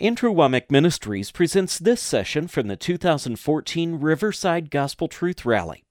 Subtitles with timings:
[0.00, 5.82] Andrew Wommack Ministries presents this session from the 2014 Riverside Gospel Truth Rally.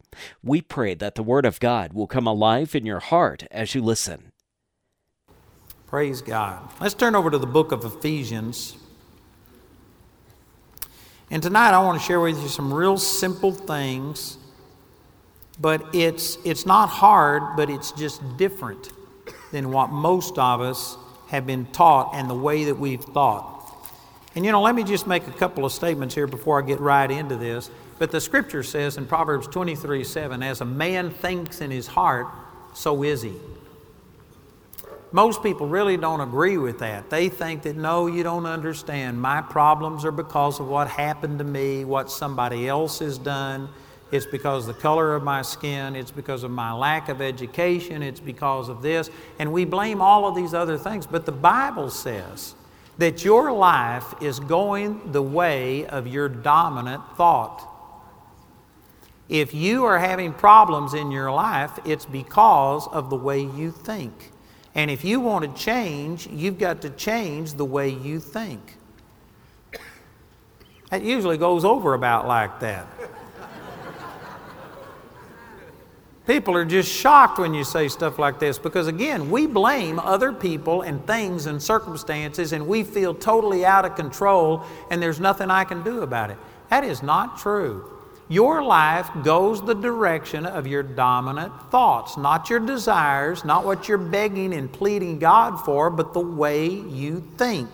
[0.41, 3.81] We pray that the Word of God will come alive in your heart as you
[3.81, 4.31] listen.
[5.87, 6.69] Praise God.
[6.79, 8.77] Let's turn over to the book of Ephesians.
[11.29, 14.37] And tonight I want to share with you some real simple things,
[15.59, 18.87] but it's, it's not hard, but it's just different
[19.51, 20.95] than what most of us
[21.27, 23.56] have been taught and the way that we've thought.
[24.37, 26.79] And you know, let me just make a couple of statements here before I get
[26.79, 27.71] right into this.
[27.97, 32.27] But the scripture says in Proverbs 23 7, as a man thinks in his heart,
[32.75, 33.33] so is he.
[35.11, 37.09] Most people really don't agree with that.
[37.09, 39.19] They think that, no, you don't understand.
[39.19, 43.67] My problems are because of what happened to me, what somebody else has done.
[44.11, 45.95] It's because the color of my skin.
[45.95, 48.03] It's because of my lack of education.
[48.03, 49.09] It's because of this.
[49.39, 51.07] And we blame all of these other things.
[51.07, 52.53] But the Bible says
[52.97, 57.67] that your life is going the way of your dominant thought.
[59.29, 64.31] If you are having problems in your life, it's because of the way you think.
[64.73, 68.77] And if you want to change, you've got to change the way you think.
[70.89, 72.87] That usually goes over about like that.
[76.27, 80.33] People are just shocked when you say stuff like this because, again, we blame other
[80.33, 85.49] people and things and circumstances and we feel totally out of control and there's nothing
[85.49, 86.37] I can do about it.
[86.69, 87.93] That is not true.
[88.27, 93.97] Your life goes the direction of your dominant thoughts, not your desires, not what you're
[93.97, 97.69] begging and pleading God for, but the way you think.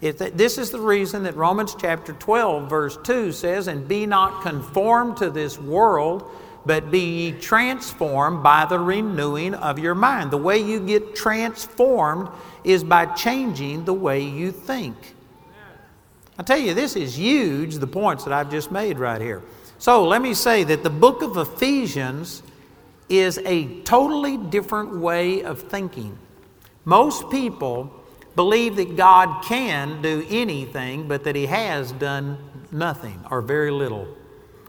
[0.00, 5.18] this is the reason that Romans chapter 12, verse 2 says, And be not conformed
[5.18, 6.30] to this world
[6.66, 10.32] but be ye transformed by the renewing of your mind.
[10.32, 12.28] The way you get transformed
[12.64, 14.96] is by changing the way you think.
[16.38, 19.42] I tell you, this is huge, the points that I've just made right here.
[19.78, 22.42] So let me say that the book of Ephesians
[23.08, 26.18] is a totally different way of thinking.
[26.84, 27.92] Most people
[28.34, 32.38] believe that God can do anything, but that He has done
[32.72, 34.08] nothing or very little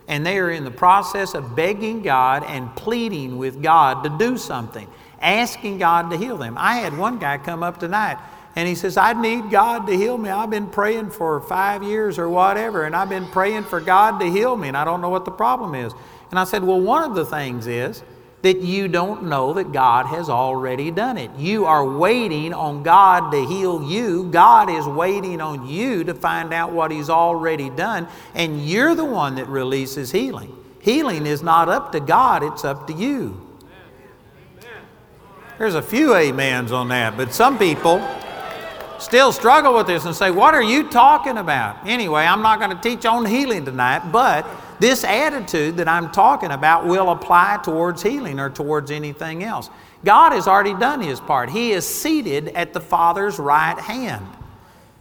[0.08, 4.36] and they are in the process of begging God and pleading with God to do
[4.36, 4.88] something,
[5.20, 6.56] asking God to heal them.
[6.58, 8.18] I had one guy come up tonight
[8.56, 10.30] and he says, I need God to heal me.
[10.30, 14.26] I've been praying for five years or whatever, and I've been praying for God to
[14.28, 15.92] heal me, and I don't know what the problem is.
[16.30, 18.02] And I said, Well, one of the things is,
[18.42, 21.30] that you don't know that God has already done it.
[21.36, 24.30] You are waiting on God to heal you.
[24.30, 29.04] God is waiting on you to find out what He's already done, and you're the
[29.04, 30.54] one that releases healing.
[30.80, 33.44] Healing is not up to God, it's up to you.
[35.58, 38.00] There's a few amens on that, but some people
[39.00, 41.84] still struggle with this and say, What are you talking about?
[41.84, 44.46] Anyway, I'm not going to teach on healing tonight, but
[44.80, 49.70] this attitude that I'm talking about will apply towards healing or towards anything else.
[50.04, 51.50] God has already done His part.
[51.50, 54.26] He is seated at the Father's right hand.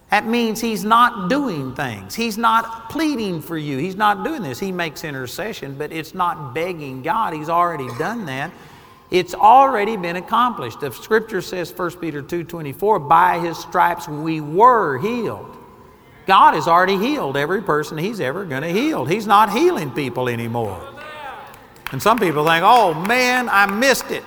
[0.09, 2.15] That means He's not doing things.
[2.15, 3.77] He's not pleading for you.
[3.77, 4.59] He's not doing this.
[4.59, 7.33] He makes intercession, but it's not begging God.
[7.33, 8.51] He's already done that.
[9.11, 10.79] It's already been accomplished.
[10.81, 15.57] The scripture says, 1 Peter 2.24, by His stripes we were healed.
[16.27, 19.05] God has already healed every person He's ever going to heal.
[19.05, 20.85] He's not healing people anymore.
[21.93, 24.23] And some people think, oh man, I missed it.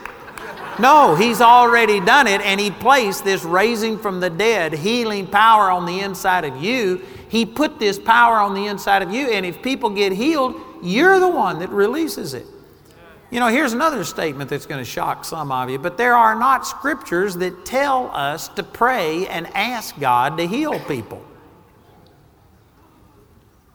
[0.79, 5.71] No, He's already done it, and He placed this raising from the dead, healing power
[5.71, 7.03] on the inside of you.
[7.29, 11.21] He put this power on the inside of you, and if people get healed, you're
[11.21, 12.47] the one that releases it.
[13.31, 16.35] You know, here's another statement that's going to shock some of you, but there are
[16.35, 21.23] not scriptures that tell us to pray and ask God to heal people.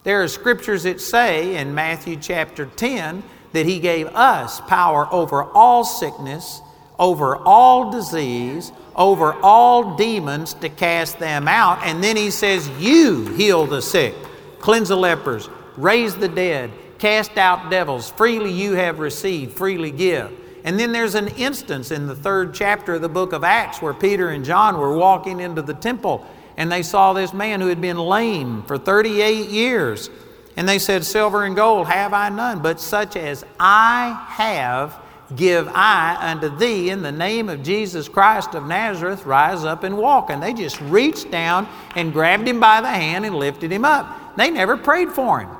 [0.06, 5.42] There are scriptures that say in Matthew chapter 10 that He gave us power over
[5.42, 6.62] all sickness,
[6.96, 11.80] over all disease, over all demons to cast them out.
[11.82, 14.14] And then He says, You heal the sick,
[14.60, 16.70] cleanse the lepers, raise the dead,
[17.00, 18.08] cast out devils.
[18.08, 20.30] Freely you have received, freely give.
[20.62, 23.92] And then there's an instance in the third chapter of the book of Acts where
[23.92, 26.24] Peter and John were walking into the temple
[26.56, 30.10] and they saw this man who had been lame for 38 years.
[30.56, 34.98] And they said, Silver and gold have I none, but such as I have
[35.34, 39.98] give I unto thee in the name of Jesus Christ of Nazareth, rise up and
[39.98, 40.30] walk.
[40.30, 44.36] And they just reached down and grabbed him by the hand and lifted him up.
[44.36, 45.50] They never prayed for him.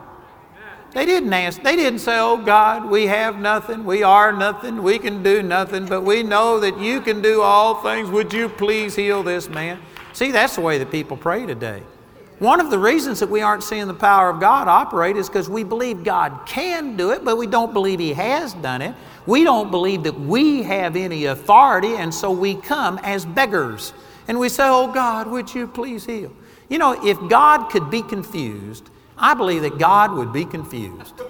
[0.92, 4.99] They didn't ask, they didn't say, Oh God, we have nothing, we are nothing, we
[4.99, 8.08] can do nothing, but we know that you can do all things.
[8.08, 9.78] Would you please heal this man?
[10.16, 11.82] See, that's the way that people pray today.
[12.38, 15.50] One of the reasons that we aren't seeing the power of God operate is because
[15.50, 18.94] we believe God can do it, but we don't believe He has done it.
[19.26, 23.92] We don't believe that we have any authority, and so we come as beggars.
[24.26, 26.32] And we say, Oh God, would you please heal?
[26.70, 31.20] You know, if God could be confused, I believe that God would be confused.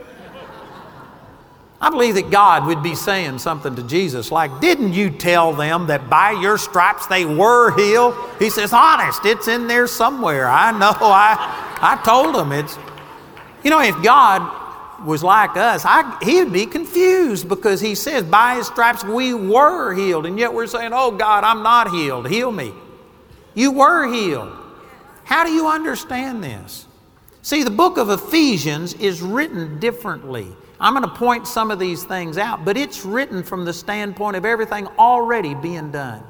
[1.81, 5.89] I believe that God would be saying something to Jesus like, Didn't you tell them
[5.89, 8.15] that by your stripes they were healed?
[8.39, 10.49] He says, Honest, it's in there somewhere.
[10.49, 10.95] I know.
[11.01, 12.79] I, I told them it's.
[13.63, 18.55] You know, if God was like us, I, he'd be confused because he says, By
[18.55, 20.25] his stripes we were healed.
[20.25, 22.29] And yet we're saying, Oh God, I'm not healed.
[22.29, 22.73] Heal me.
[23.55, 24.57] You were healed.
[25.25, 26.87] How do you understand this?
[27.43, 30.55] See, the book of Ephesians is written differently.
[30.79, 34.37] I'm going to point some of these things out, but it's written from the standpoint
[34.37, 36.23] of everything already being done.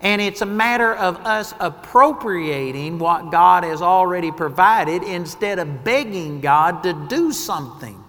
[0.00, 6.40] And it's a matter of us appropriating what God has already provided instead of begging
[6.40, 8.02] God to do something.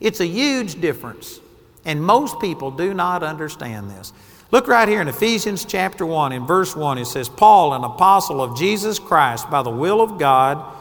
[0.00, 1.40] It's a huge difference.
[1.84, 4.12] And most people do not understand this.
[4.50, 8.40] Look right here in Ephesians chapter 1, in verse 1, it says, Paul, an apostle
[8.40, 10.76] of Jesus Christ, by the will of God,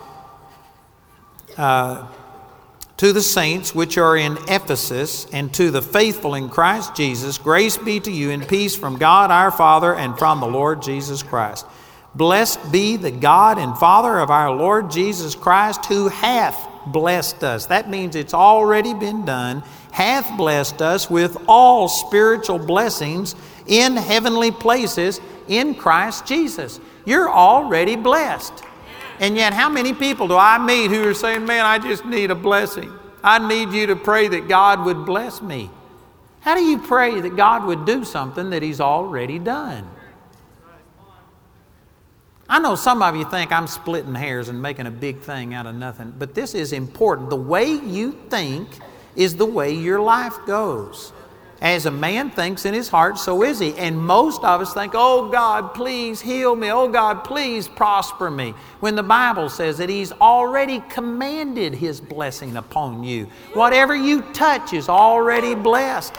[1.58, 2.08] uh,
[2.98, 7.78] to the saints which are in Ephesus, and to the faithful in Christ Jesus, grace
[7.78, 11.66] be to you and peace from God our Father and from the Lord Jesus Christ.
[12.16, 17.66] Blessed be the God and Father of our Lord Jesus Christ, who hath blessed us.
[17.66, 23.36] That means it's already been done, hath blessed us with all spiritual blessings
[23.66, 26.80] in heavenly places in Christ Jesus.
[27.06, 28.54] You're already blessed.
[29.24, 32.30] And yet, how many people do I meet who are saying, Man, I just need
[32.30, 32.92] a blessing?
[33.24, 35.70] I need you to pray that God would bless me.
[36.42, 39.90] How do you pray that God would do something that He's already done?
[42.50, 45.68] I know some of you think I'm splitting hairs and making a big thing out
[45.68, 47.30] of nothing, but this is important.
[47.30, 48.68] The way you think
[49.16, 51.14] is the way your life goes.
[51.64, 53.74] As a man thinks in his heart, so is he.
[53.76, 56.70] And most of us think, oh God, please heal me.
[56.70, 58.54] Oh God, please prosper me.
[58.82, 63.28] When the Bible says that He's already commanded His blessing upon you.
[63.54, 66.14] Whatever you touch is already blessed.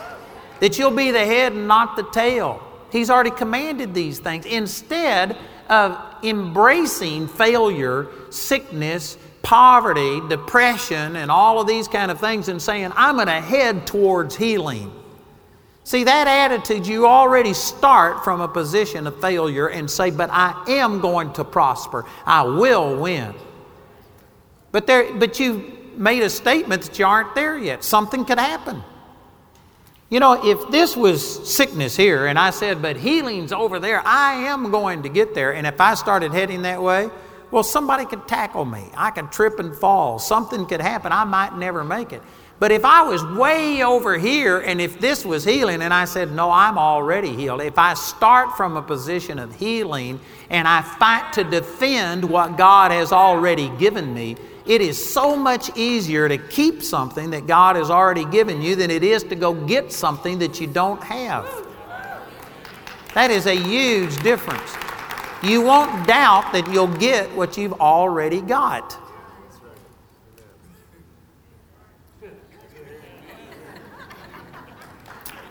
[0.60, 2.62] That you'll be the head and not the tail.
[2.90, 4.46] He's already commanded these things.
[4.46, 5.36] Instead
[5.68, 12.92] of embracing failure, sickness, poverty, depression, and all of these kind of things and saying,
[12.96, 14.90] I'm going to head towards healing.
[15.84, 20.64] See, that attitude, you already start from a position of failure and say, But I
[20.66, 22.06] am going to prosper.
[22.24, 23.34] I will win.
[24.72, 27.84] But, there, but you made a statement that you aren't there yet.
[27.84, 28.82] Something could happen.
[30.08, 34.34] You know, if this was sickness here and I said, But healing's over there, I
[34.46, 35.52] am going to get there.
[35.52, 37.10] And if I started heading that way,
[37.50, 38.90] well, somebody could tackle me.
[38.96, 40.18] I could trip and fall.
[40.18, 41.12] Something could happen.
[41.12, 42.22] I might never make it.
[42.60, 46.32] But if I was way over here and if this was healing and I said,
[46.32, 50.20] No, I'm already healed, if I start from a position of healing
[50.50, 54.36] and I fight to defend what God has already given me,
[54.66, 58.90] it is so much easier to keep something that God has already given you than
[58.90, 61.46] it is to go get something that you don't have.
[63.14, 64.74] That is a huge difference.
[65.42, 68.98] You won't doubt that you'll get what you've already got.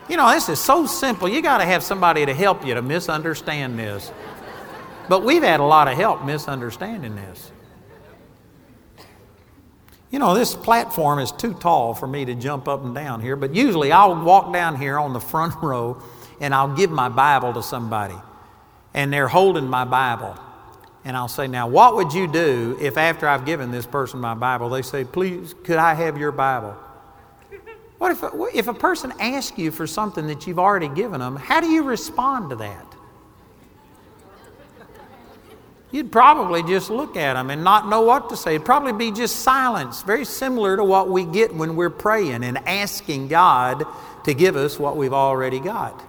[0.08, 1.28] You know, this is so simple.
[1.28, 4.12] You got to have somebody to help you to misunderstand this.
[5.08, 7.50] But we've had a lot of help misunderstanding this.
[10.10, 13.34] You know, this platform is too tall for me to jump up and down here,
[13.34, 16.02] but usually I'll walk down here on the front row
[16.40, 18.14] and I'll give my Bible to somebody.
[18.92, 20.38] And they're holding my Bible.
[21.04, 24.34] And I'll say, Now, what would you do if after I've given this person my
[24.34, 26.76] Bible, they say, Please, could I have your Bible?
[28.04, 31.62] What if, if a person asks you for something that you've already given them, how
[31.62, 32.86] do you respond to that?
[35.90, 38.56] You'd probably just look at them and not know what to say.
[38.56, 42.58] It'd probably be just silence, very similar to what we get when we're praying and
[42.68, 43.84] asking God
[44.24, 46.04] to give us what we've already got.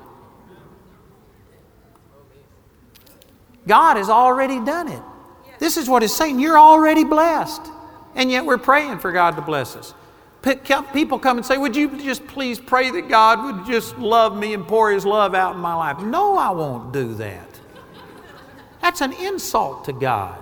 [3.66, 5.02] God has already done it.
[5.60, 6.42] This is what it's saying.
[6.42, 7.62] You're already blessed.
[8.16, 9.94] And yet we're praying for God to bless us.
[10.94, 14.54] People come and say, Would you just please pray that God would just love me
[14.54, 16.00] and pour His love out in my life?
[16.00, 17.50] No, I won't do that.
[18.82, 20.38] That's an insult to God.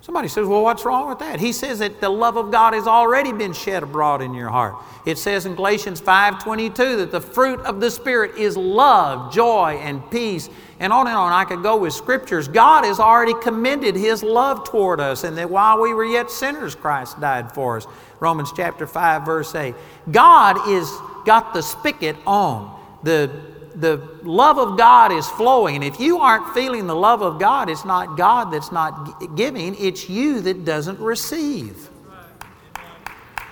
[0.00, 1.40] Somebody says, Well, what's wrong with that?
[1.40, 4.76] He says that the love of God has already been shed abroad in your heart.
[5.04, 10.10] It says in Galatians 5:22 that the fruit of the Spirit is love, joy, and
[10.10, 10.48] peace
[10.82, 11.32] and on and on.
[11.32, 12.48] I could go with scriptures.
[12.48, 16.74] God has already commended His love toward us, and that while we were yet sinners,
[16.74, 17.86] Christ died for us.
[18.18, 19.76] Romans chapter 5, verse 8.
[20.10, 20.90] God is
[21.24, 22.80] got the spigot on.
[23.04, 23.30] The,
[23.76, 25.76] the love of God is flowing.
[25.76, 29.76] And if you aren't feeling the love of God, it's not God that's not giving,
[29.78, 31.90] it's you that doesn't receive.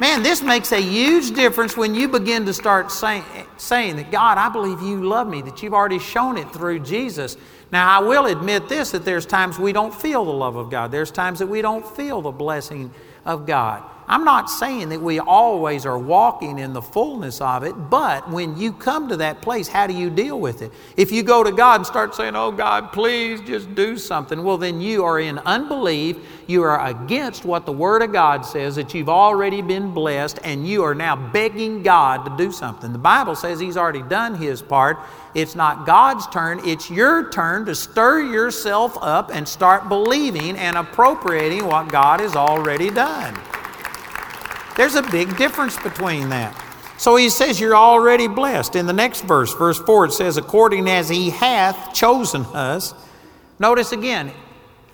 [0.01, 3.23] Man, this makes a huge difference when you begin to start saying,
[3.59, 7.37] saying that, God, I believe you love me, that you've already shown it through Jesus.
[7.71, 10.91] Now, I will admit this that there's times we don't feel the love of God,
[10.91, 12.91] there's times that we don't feel the blessing
[13.27, 13.83] of God.
[14.11, 18.57] I'm not saying that we always are walking in the fullness of it, but when
[18.57, 20.73] you come to that place, how do you deal with it?
[20.97, 24.59] If you go to God and start saying, Oh God, please just do something, well,
[24.59, 26.17] then you are in unbelief.
[26.49, 30.67] You are against what the Word of God says, that you've already been blessed, and
[30.67, 32.93] you are now begging God to do something.
[32.93, 34.99] The Bible says He's already done His part.
[35.37, 40.77] It's not God's turn, it's your turn to stir yourself up and start believing and
[40.77, 43.39] appropriating what God has already done.
[44.81, 46.59] There's a big difference between that.
[46.97, 48.77] So he says, You're already blessed.
[48.77, 52.95] In the next verse, verse 4, it says, According as he hath chosen us.
[53.59, 54.33] Notice again,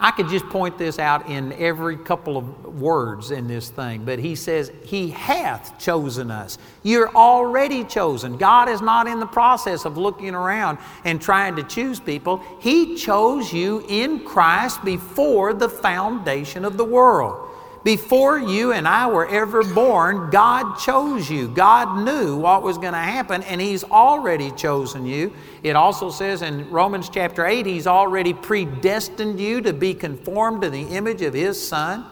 [0.00, 4.18] I could just point this out in every couple of words in this thing, but
[4.18, 6.58] he says, He hath chosen us.
[6.82, 8.38] You're already chosen.
[8.38, 12.42] God is not in the process of looking around and trying to choose people.
[12.58, 17.45] He chose you in Christ before the foundation of the world.
[17.86, 21.46] Before you and I were ever born, God chose you.
[21.46, 25.32] God knew what was going to happen, and He's already chosen you.
[25.62, 30.70] It also says in Romans chapter 8, He's already predestined you to be conformed to
[30.70, 32.04] the image of His Son.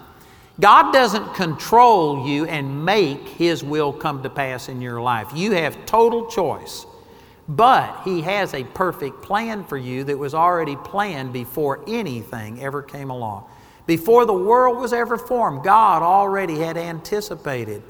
[0.60, 5.32] God doesn't control you and make His will come to pass in your life.
[5.34, 6.86] You have total choice.
[7.48, 12.80] But He has a perfect plan for you that was already planned before anything ever
[12.80, 13.46] came along.
[13.86, 17.82] Before the world was ever formed, God already had anticipated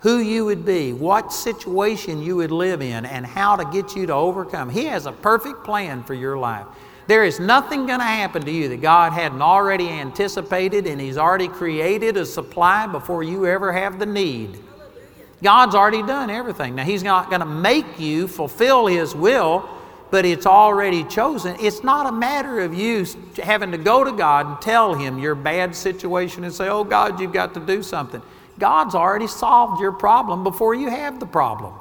[0.00, 4.06] who you would be, what situation you would live in, and how to get you
[4.06, 4.68] to overcome.
[4.68, 6.66] He has a perfect plan for your life.
[7.06, 11.18] There is nothing going to happen to you that God hadn't already anticipated, and He's
[11.18, 14.58] already created a supply before you ever have the need.
[15.42, 16.74] God's already done everything.
[16.74, 19.68] Now, He's not going to make you fulfill His will
[20.14, 21.56] but it's already chosen.
[21.58, 23.04] It's not a matter of you
[23.42, 27.18] having to go to God and tell Him your bad situation and say, Oh God,
[27.18, 28.22] you've got to do something.
[28.56, 31.74] God's already solved your problem before you have the problem.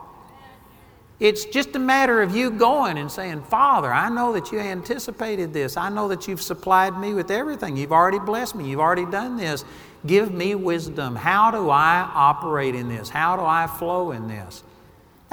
[1.19, 5.53] It's just a matter of you going and saying, Father, I know that you anticipated
[5.53, 5.77] this.
[5.77, 7.77] I know that you've supplied me with everything.
[7.77, 8.67] You've already blessed me.
[8.67, 9.63] You've already done this.
[10.07, 11.15] Give me wisdom.
[11.15, 13.09] How do I operate in this?
[13.09, 14.63] How do I flow in this?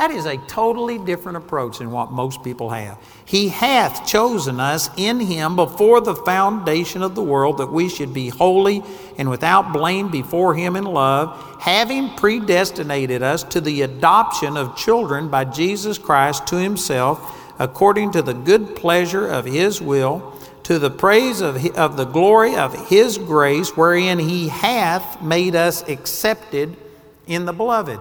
[0.00, 2.96] That is a totally different approach than what most people have.
[3.26, 8.14] He hath chosen us in Him before the foundation of the world that we should
[8.14, 8.82] be holy
[9.18, 15.28] and without blame before Him in love, having predestinated us to the adoption of children
[15.28, 20.88] by Jesus Christ to Himself, according to the good pleasure of His will, to the
[20.88, 26.74] praise of, of the glory of His grace, wherein He hath made us accepted
[27.26, 28.00] in the beloved.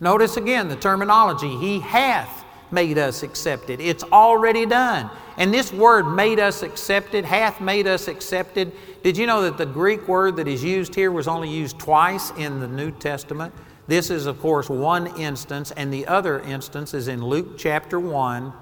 [0.00, 3.80] Notice again the terminology He hath made us accepted.
[3.80, 5.10] It's already done.
[5.38, 8.72] And this word made us accepted, hath made us accepted.
[9.02, 12.30] Did you know that the Greek word that is used here was only used twice
[12.32, 13.54] in the New Testament?
[13.86, 18.52] This is, of course, one instance, and the other instance is in Luke chapter 1,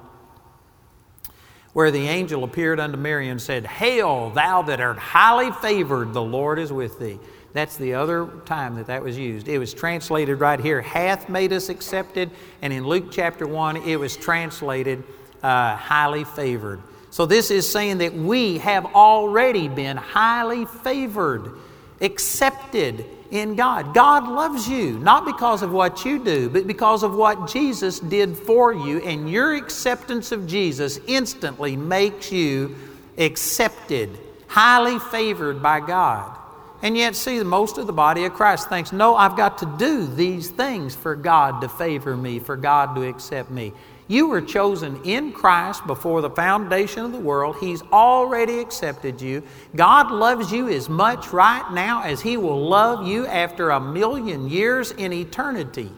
[1.73, 6.23] where the angel appeared unto Mary and said, Hail, thou that art highly favored, the
[6.23, 7.19] Lord is with thee.
[7.55, 9.47] That's the other time that that was used.
[9.47, 12.31] It was translated right here, hath made us accepted.
[12.61, 15.05] And in Luke chapter 1, it was translated
[15.41, 16.83] uh, highly favored.
[17.11, 21.53] So this is saying that we have already been highly favored,
[22.01, 23.95] accepted in God.
[23.95, 28.37] God loves you, not because of what you do, but because of what Jesus did
[28.37, 28.99] for you.
[28.99, 32.75] And your acceptance of Jesus instantly makes you
[33.17, 34.19] accepted,
[34.49, 36.37] highly favored by God.
[36.85, 40.07] And yet, see, most of the body of Christ thinks, no, I've got to do
[40.07, 43.73] these things for God to favor me, for God to accept me.
[44.07, 47.57] You were chosen in Christ before the foundation of the world.
[47.59, 49.43] He's already accepted you.
[49.75, 54.50] God loves you as much right now as He will love you after a million
[54.50, 55.91] years in eternity.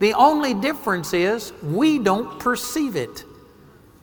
[0.00, 3.24] The only difference is we don't perceive it.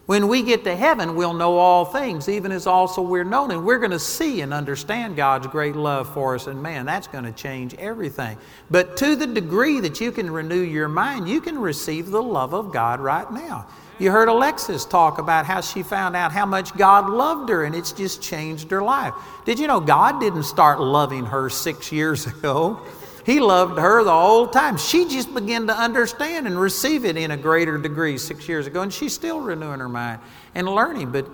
[0.08, 3.52] When we get to heaven, we'll know all things, even as also we're known.
[3.52, 6.48] And we're going to see and understand God's great love for us.
[6.48, 8.38] And man, that's going to change everything.
[8.72, 12.54] But to the degree that you can renew your mind, you can receive the love
[12.54, 13.68] of God right now.
[14.00, 17.76] You heard Alexis talk about how she found out how much God loved her and
[17.76, 19.14] it's just changed her life.
[19.44, 22.80] Did you know God didn't start loving her six years ago?
[23.28, 24.78] He loved her the whole time.
[24.78, 28.82] She just began to understand and receive it in a greater degree six years ago,
[28.82, 30.22] and she's still renewing her mind
[30.56, 31.12] and learning.
[31.12, 31.28] But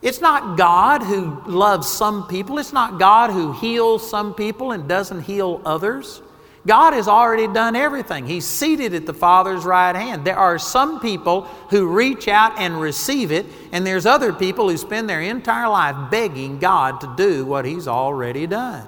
[0.00, 4.88] it's not God who loves some people, it's not God who heals some people and
[4.88, 6.22] doesn't heal others.
[6.68, 8.26] God has already done everything.
[8.26, 10.24] He's seated at the Father's right hand.
[10.24, 14.76] There are some people who reach out and receive it, and there's other people who
[14.76, 18.86] spend their entire life begging God to do what He's already done.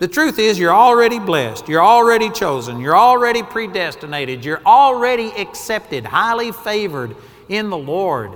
[0.00, 1.68] The truth is, you're already blessed.
[1.68, 2.80] You're already chosen.
[2.80, 4.44] You're already predestinated.
[4.44, 7.14] You're already accepted, highly favored
[7.48, 8.32] in the Lord.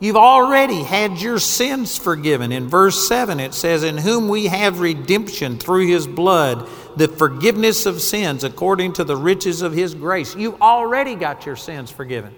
[0.00, 2.52] You've already had your sins forgiven.
[2.52, 7.84] In verse 7, it says, In whom we have redemption through his blood, the forgiveness
[7.84, 10.36] of sins according to the riches of his grace.
[10.36, 12.34] You've already got your sins forgiven.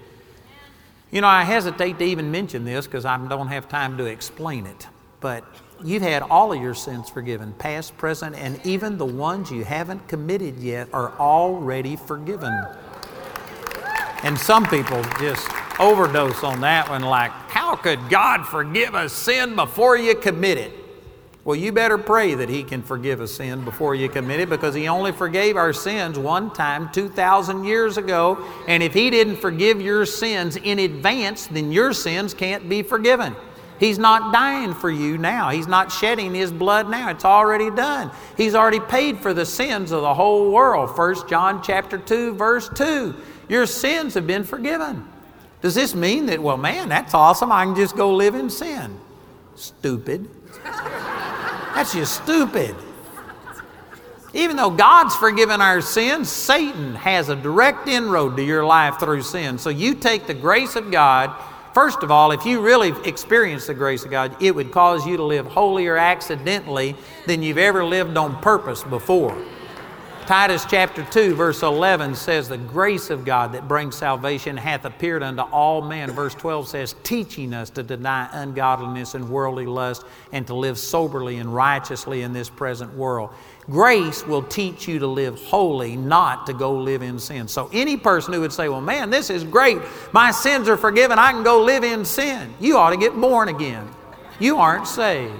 [1.10, 4.66] You know, I hesitate to even mention this because I don't have time to explain
[4.66, 4.86] it.
[5.20, 5.44] But
[5.82, 10.08] You've had all of your sins forgiven, past, present, and even the ones you haven't
[10.08, 12.52] committed yet are already forgiven.
[14.22, 19.56] And some people just overdose on that one, like, how could God forgive a sin
[19.56, 20.72] before you commit it?
[21.42, 24.74] Well, you better pray that He can forgive a sin before you commit it because
[24.74, 28.44] He only forgave our sins one time 2,000 years ago.
[28.68, 33.34] And if He didn't forgive your sins in advance, then your sins can't be forgiven.
[33.80, 35.48] He's not dying for you now.
[35.48, 37.08] He's not shedding his blood now.
[37.08, 38.10] It's already done.
[38.36, 40.96] He's already paid for the sins of the whole world.
[40.96, 43.14] 1 John chapter 2 verse 2.
[43.48, 45.08] Your sins have been forgiven.
[45.62, 47.50] Does this mean that well man, that's awesome.
[47.50, 49.00] I can just go live in sin?
[49.56, 50.28] Stupid.
[50.62, 52.76] That's just stupid.
[54.34, 59.22] Even though God's forgiven our sins, Satan has a direct inroad to your life through
[59.22, 59.56] sin.
[59.56, 61.34] So you take the grace of God
[61.72, 65.16] First of all, if you really experience the grace of God, it would cause you
[65.16, 66.96] to live holier accidentally
[67.26, 69.36] than you've ever lived on purpose before.
[70.26, 75.24] Titus chapter 2, verse 11 says, The grace of God that brings salvation hath appeared
[75.24, 76.10] unto all men.
[76.12, 81.38] Verse 12 says, Teaching us to deny ungodliness and worldly lust and to live soberly
[81.38, 83.30] and righteously in this present world.
[83.70, 87.46] Grace will teach you to live holy, not to go live in sin.
[87.46, 89.78] So, any person who would say, Well, man, this is great.
[90.12, 91.18] My sins are forgiven.
[91.18, 92.52] I can go live in sin.
[92.58, 93.88] You ought to get born again.
[94.40, 95.34] You aren't saved.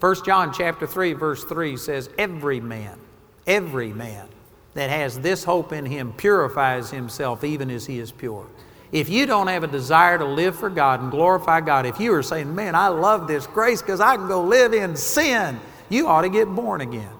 [0.00, 2.98] 1 John chapter 3, verse 3 says, Every man,
[3.46, 4.28] every man
[4.74, 8.46] that has this hope in him purifies himself even as he is pure.
[8.92, 12.12] If you don't have a desire to live for God and glorify God, if you
[12.14, 16.08] are saying, Man, I love this grace because I can go live in sin, you
[16.08, 17.12] ought to get born again.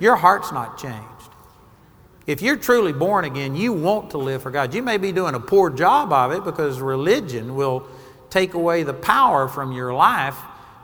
[0.00, 1.00] Your heart's not changed.
[2.26, 4.72] If you're truly born again, you want to live for God.
[4.72, 7.86] You may be doing a poor job of it because religion will
[8.30, 10.36] take away the power from your life.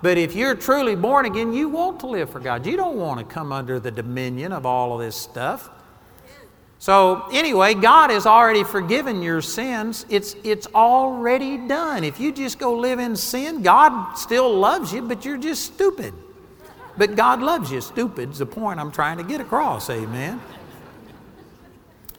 [0.02, 2.66] But if you're truly born again, you want to live for God.
[2.66, 5.70] You don't want to come under the dominion of all of this stuff.
[6.78, 10.06] So, anyway, God has already forgiven your sins.
[10.08, 12.04] It's, it's already done.
[12.04, 16.14] If you just go live in sin, God still loves you, but you're just stupid.
[17.00, 17.80] But God loves you.
[17.80, 19.88] Stupid's the point I'm trying to get across.
[19.88, 20.38] Amen.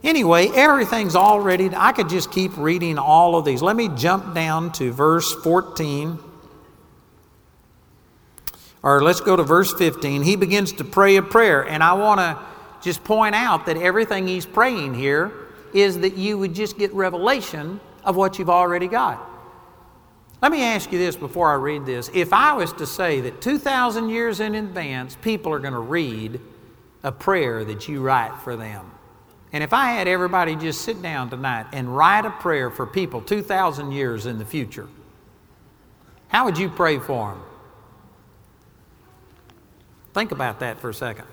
[0.03, 3.61] Anyway, everything's already, I could just keep reading all of these.
[3.61, 6.17] Let me jump down to verse 14.
[8.81, 10.23] Or let's go to verse 15.
[10.23, 11.61] He begins to pray a prayer.
[11.61, 12.39] And I want to
[12.81, 15.31] just point out that everything he's praying here
[15.75, 19.30] is that you would just get revelation of what you've already got.
[20.41, 22.09] Let me ask you this before I read this.
[22.13, 26.39] If I was to say that 2,000 years in advance, people are going to read
[27.03, 28.91] a prayer that you write for them,
[29.53, 33.21] and if I had everybody just sit down tonight and write a prayer for people
[33.21, 34.87] 2,000 years in the future,
[36.29, 37.43] how would you pray for them?
[40.13, 41.25] Think about that for a second.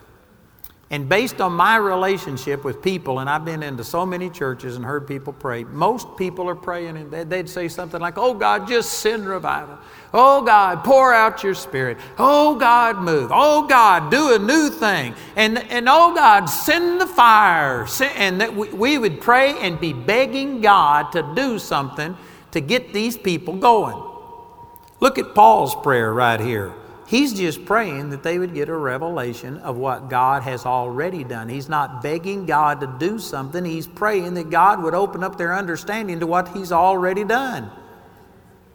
[0.90, 4.85] And based on my relationship with people, and I've been into so many churches and
[4.85, 9.01] heard people pray, most people are praying and they'd say something like, Oh God, just
[9.01, 9.77] send revival.
[10.14, 11.98] Oh God, pour out your spirit.
[12.18, 13.31] Oh God, move.
[13.35, 15.14] Oh God, do a new thing.
[15.37, 17.87] And, and oh God, send the fire.
[18.16, 22.16] And that we, we would pray and be begging God to do something
[22.53, 24.03] to get these people going.
[25.01, 26.72] Look at Paul's prayer right here.
[27.09, 31.49] He's just praying that they would get a revelation of what God has already done.
[31.49, 35.55] He's not begging God to do something, he's praying that God would open up their
[35.55, 37.71] understanding to what He's already done.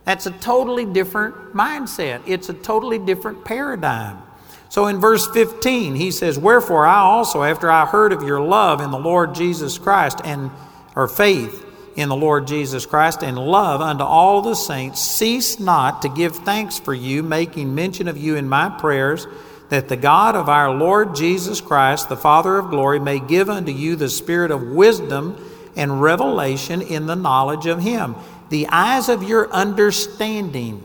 [0.05, 4.23] That's a totally different mindset, it's a totally different paradigm.
[4.67, 8.81] So in verse 15, he says, Wherefore I also, after I heard of your love
[8.81, 10.49] in the Lord Jesus Christ and
[10.95, 11.62] or faith,
[11.95, 16.35] in the Lord Jesus Christ and love unto all the saints, cease not to give
[16.37, 19.27] thanks for you, making mention of you in my prayers,
[19.69, 23.71] that the God of our Lord Jesus Christ, the Father of glory, may give unto
[23.71, 25.37] you the spirit of wisdom
[25.75, 28.15] and revelation in the knowledge of him,
[28.49, 30.83] the eyes of your understanding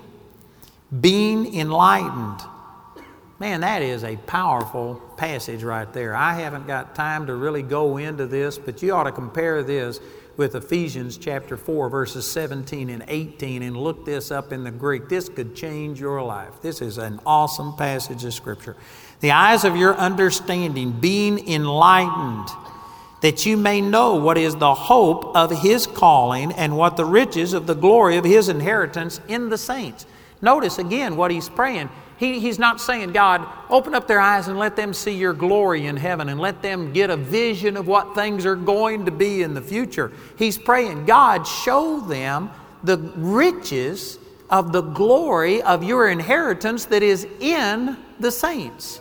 [1.01, 2.41] being enlightened.
[3.39, 6.15] Man, that is a powerful passage right there.
[6.15, 10.01] I haven't got time to really go into this, but you ought to compare this
[10.39, 15.09] with Ephesians chapter 4, verses 17 and 18, and look this up in the Greek.
[15.09, 16.63] This could change your life.
[16.63, 18.77] This is an awesome passage of Scripture.
[19.19, 22.49] The eyes of your understanding being enlightened,
[23.21, 27.53] that you may know what is the hope of His calling and what the riches
[27.53, 30.07] of the glory of His inheritance in the saints.
[30.41, 34.59] Notice again what He's praying he, he's not saying, God, open up their eyes and
[34.59, 38.15] let them see your glory in heaven and let them get a vision of what
[38.17, 40.13] things are going to be in the future.
[40.37, 42.51] He's praying, God, show them
[42.83, 44.19] the riches
[44.51, 49.01] of the glory of your inheritance that is in the saints.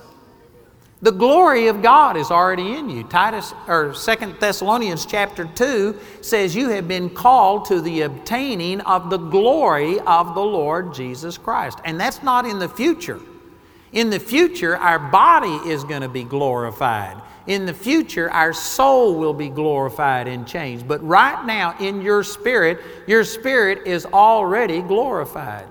[1.00, 3.04] The glory of God is already in you.
[3.04, 9.12] Titus or Second Thessalonians chapter 2 says you have been called to the obtaining of
[9.12, 11.78] the glory of the Lord Jesus Christ.
[11.86, 13.20] And that's not in the future.
[13.94, 17.22] In the future, our body is going to be glorified.
[17.46, 20.88] In the future, our soul will be glorified and changed.
[20.88, 25.68] But right now, in your spirit, your spirit is already glorified.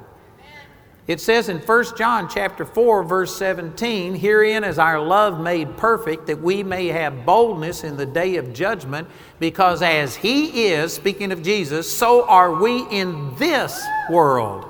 [1.07, 6.27] It says in 1 John chapter 4 verse 17, herein is our love made perfect
[6.27, 9.07] that we may have boldness in the day of judgment
[9.39, 14.65] because as he is, speaking of Jesus, so are we in this world.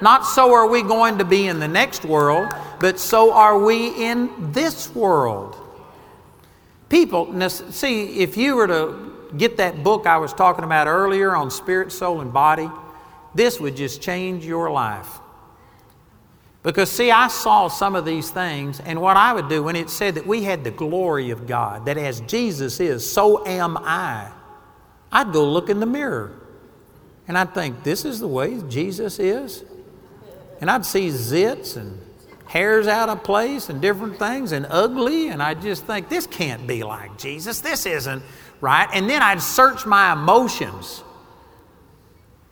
[0.00, 2.50] Not so are we going to be in the next world,
[2.80, 5.56] but so are we in this world.
[6.88, 11.50] People, see, if you were to get that book I was talking about earlier on
[11.50, 12.70] spirit, soul, and body,
[13.34, 15.21] this would just change your life.
[16.62, 19.90] Because, see, I saw some of these things, and what I would do when it
[19.90, 24.30] said that we had the glory of God, that as Jesus is, so am I,
[25.10, 26.38] I'd go look in the mirror.
[27.26, 29.64] And I'd think, this is the way Jesus is?
[30.60, 32.00] And I'd see zits and
[32.46, 36.66] hairs out of place and different things and ugly, and I'd just think, this can't
[36.66, 37.60] be like Jesus.
[37.60, 38.22] This isn't
[38.60, 38.88] right.
[38.92, 41.02] And then I'd search my emotions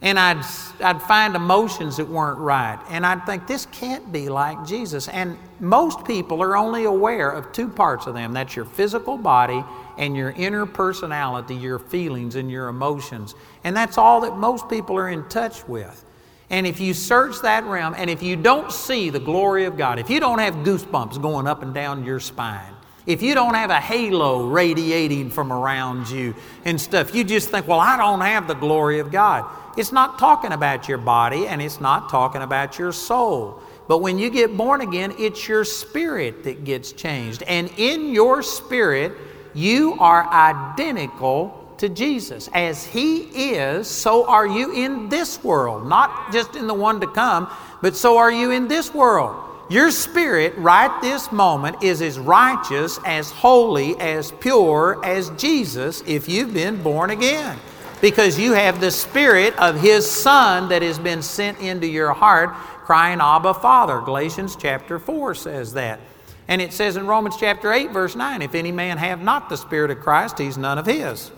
[0.03, 0.43] and I'd,
[0.81, 2.79] I'd find emotions that weren't right.
[2.89, 5.09] And I'd think, this can't be like Jesus.
[5.09, 9.63] And most people are only aware of two parts of them that's your physical body
[9.99, 13.35] and your inner personality, your feelings and your emotions.
[13.63, 16.05] And that's all that most people are in touch with.
[16.49, 19.99] And if you search that realm, and if you don't see the glory of God,
[19.99, 22.75] if you don't have goosebumps going up and down your spine,
[23.07, 26.35] if you don't have a halo radiating from around you
[26.65, 29.45] and stuff, you just think, well, I don't have the glory of God.
[29.77, 33.63] It's not talking about your body and it's not talking about your soul.
[33.89, 37.43] But when you get born again, it's your spirit that gets changed.
[37.45, 39.13] And in your spirit,
[39.55, 42.49] you are identical to Jesus.
[42.53, 45.89] As He is, so are you in this world.
[45.89, 47.51] Not just in the one to come,
[47.83, 49.50] but so are you in this world.
[49.71, 56.29] Your spirit, right this moment, is as righteous, as holy, as pure as Jesus if
[56.29, 57.59] you've been born again
[58.01, 62.51] because you have the Spirit of His Son that has been sent into your heart,
[62.85, 64.01] crying, Abba, Father.
[64.01, 66.01] Galatians chapter 4 says that.
[66.49, 69.57] And it says in Romans chapter 8, verse 9, if any man have not the
[69.57, 71.31] Spirit of Christ, he's none of his.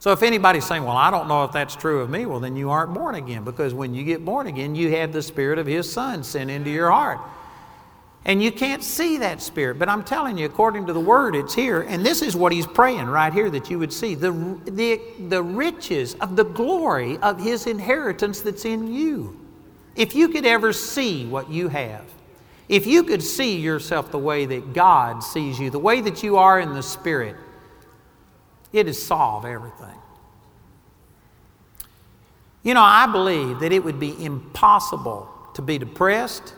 [0.00, 2.56] So if anybody's saying, well, I don't know if that's true of me, well, then
[2.56, 5.66] you aren't born again because when you get born again, you have the Spirit of
[5.66, 7.20] His Son sent into your heart.
[8.24, 11.54] And you can't see that spirit, but I'm telling you, according to the word, it's
[11.54, 11.82] here.
[11.82, 14.32] And this is what he's praying right here that you would see the,
[14.66, 19.38] the, the riches of the glory of his inheritance that's in you.
[19.96, 22.04] If you could ever see what you have,
[22.68, 26.36] if you could see yourself the way that God sees you, the way that you
[26.36, 27.36] are in the spirit,
[28.72, 29.96] it'd solve everything.
[32.62, 36.54] You know, I believe that it would be impossible to be depressed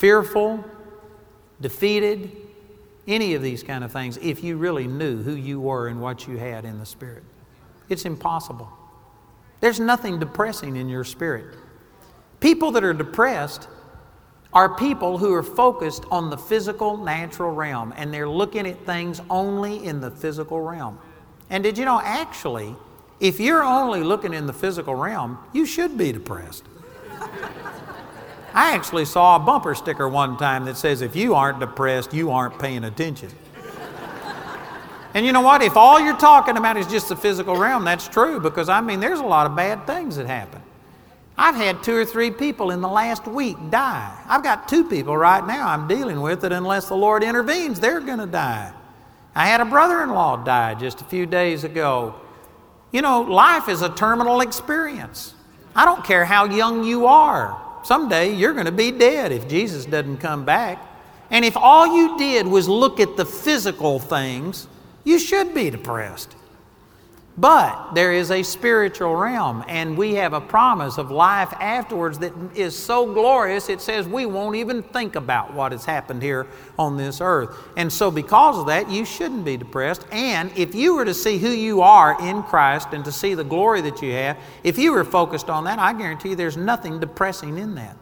[0.00, 0.64] fearful,
[1.60, 2.34] defeated,
[3.06, 6.26] any of these kind of things if you really knew who you were and what
[6.26, 7.22] you had in the Spirit.
[7.90, 8.70] It's impossible.
[9.60, 11.54] There's nothing depressing in your spirit.
[12.40, 13.68] People that are depressed
[14.52, 19.20] are people who are focused on the physical, natural realm, and they're looking at things
[19.30, 20.98] only in the physical realm.
[21.50, 22.74] And did you know, actually,
[23.20, 26.64] if you're only looking in the physical realm, you should be depressed.
[28.54, 32.30] I actually saw a bumper sticker one time that says, if you aren't depressed, you
[32.30, 33.30] aren't paying attention.
[35.12, 35.60] And you know what?
[35.60, 39.00] If all you're talking about is just the physical realm, that's true because I mean,
[39.00, 40.62] there's a lot of bad things that happen.
[41.40, 44.14] I've had two or three people in the last week die.
[44.28, 48.00] I've got two people right now I'm dealing with that unless the Lord intervenes, they're
[48.00, 48.70] going to die.
[49.34, 52.14] I had a brother in law die just a few days ago.
[52.92, 55.34] You know, life is a terminal experience.
[55.74, 57.58] I don't care how young you are.
[57.84, 60.86] Someday you're going to be dead if Jesus doesn't come back.
[61.30, 64.68] And if all you did was look at the physical things,
[65.04, 66.36] you should be depressed.
[67.40, 72.34] But there is a spiritual realm, and we have a promise of life afterwards that
[72.54, 76.46] is so glorious, it says we won't even think about what has happened here
[76.78, 77.56] on this earth.
[77.78, 80.04] And so, because of that, you shouldn't be depressed.
[80.12, 83.44] And if you were to see who you are in Christ and to see the
[83.44, 87.00] glory that you have, if you were focused on that, I guarantee you there's nothing
[87.00, 87.96] depressing in that.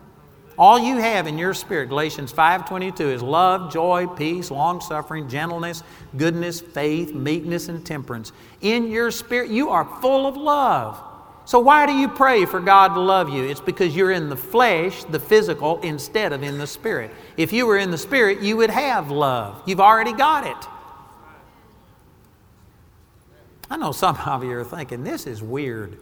[0.59, 5.85] All you have in your spirit, Galatians 5:22, is love, joy, peace, long-suffering, gentleness,
[6.17, 8.33] goodness, faith, meekness, and temperance.
[8.61, 11.01] In your spirit, you are full of love.
[11.45, 13.45] So why do you pray for God to love you?
[13.45, 17.11] It's because you're in the flesh, the physical, instead of in the spirit.
[17.37, 19.63] If you were in the spirit, you would have love.
[19.65, 20.69] You've already got it.
[23.71, 25.99] I know some of you are thinking, this is weird.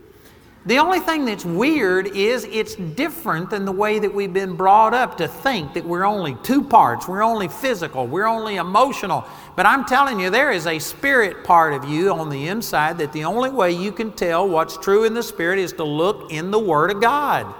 [0.66, 4.94] The only thing that's weird is it's different than the way that we've been brought
[4.94, 7.06] up to think that we're only two parts.
[7.06, 8.08] We're only physical.
[8.08, 9.24] We're only emotional.
[9.54, 13.12] But I'm telling you, there is a spirit part of you on the inside that
[13.12, 16.50] the only way you can tell what's true in the spirit is to look in
[16.50, 17.54] the Word of God.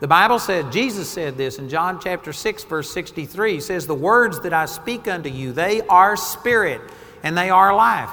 [0.00, 3.54] The Bible said, Jesus said this in John chapter 6, verse 63.
[3.54, 6.82] He says, The words that I speak unto you, they are spirit
[7.22, 8.10] and they are life.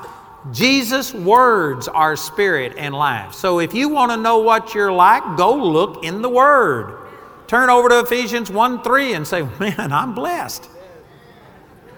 [0.51, 3.34] Jesus' words are spirit and life.
[3.34, 6.99] So if you want to know what you're like, go look in the Word.
[7.47, 10.69] Turn over to Ephesians 1 3 and say, Man, I'm blessed.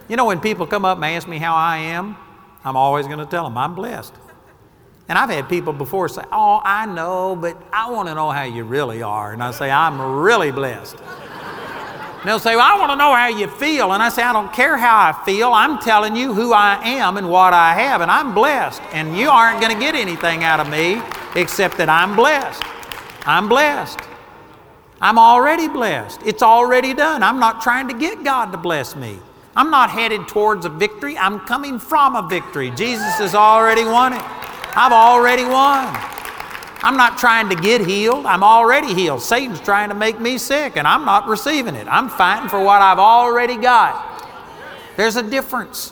[0.08, 2.18] You know, when people come up and ask me how I am,
[2.64, 4.14] I'm always going to tell them I'm blessed.
[5.08, 8.44] And I've had people before say, Oh, I know, but I want to know how
[8.44, 9.34] you really are.
[9.34, 10.98] And I say, I'm really blessed.
[12.26, 13.94] And they'll say, Well, I want to know how you feel.
[13.94, 15.54] And I say, I don't care how I feel.
[15.54, 18.02] I'm telling you who I am and what I have.
[18.02, 18.82] And I'm blessed.
[18.94, 21.04] And you aren't going to get anything out of me
[21.36, 22.64] except that I'm blessed.
[23.28, 24.00] I'm blessed.
[25.00, 26.20] I'm already blessed.
[26.26, 27.22] It's already done.
[27.22, 29.20] I'm not trying to get God to bless me.
[29.56, 31.16] I'm not headed towards a victory.
[31.20, 32.72] I'm coming from a victory.
[32.72, 34.24] Jesus has already won it.
[34.76, 35.94] I've already won.
[36.86, 38.28] I'm not trying to get healed.
[38.28, 39.24] I'm already healed.
[39.24, 41.88] Satan's trying to make me sick, and I'm not receiving it.
[41.90, 44.24] I'm fighting for what I've already got.
[44.96, 45.92] There's a difference.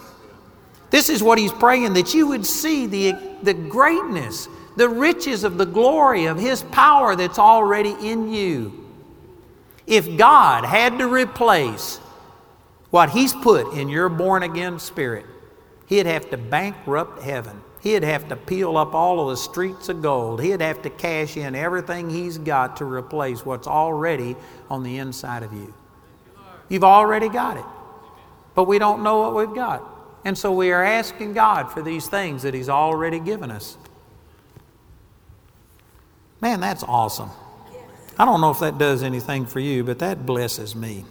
[0.92, 5.58] This is what he's praying that you would see the, the greatness, the riches of
[5.58, 8.88] the glory of his power that's already in you.
[9.88, 11.98] If God had to replace
[12.92, 15.26] what he's put in your born again spirit,
[15.88, 17.64] he'd have to bankrupt heaven.
[17.84, 20.42] He'd have to peel up all of the streets of gold.
[20.42, 24.38] He'd have to cash in everything he's got to replace what's already
[24.70, 25.74] on the inside of you.
[26.70, 27.66] You've already got it,
[28.56, 29.84] but we don't know what we've got.
[30.24, 33.78] And so we are asking God for these things that He's already given us.
[36.40, 37.32] Man, that's awesome.
[38.18, 41.04] I don't know if that does anything for you, but that blesses me.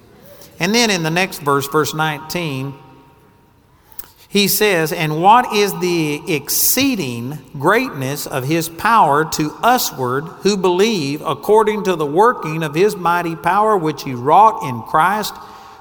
[0.58, 2.72] And then in the next verse, verse 19,
[4.32, 11.20] he says, And what is the exceeding greatness of his power to usward who believe,
[11.20, 15.34] according to the working of his mighty power which he wrought in Christ,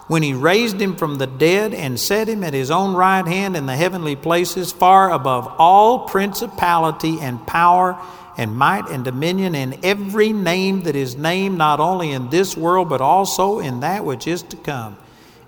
[0.08, 3.56] when he raised him from the dead and set him at his own right hand
[3.56, 7.98] in the heavenly places, far above all principality and power
[8.38, 12.90] and might and dominion and every name that is named, not only in this world,
[12.90, 14.98] but also in that which is to come?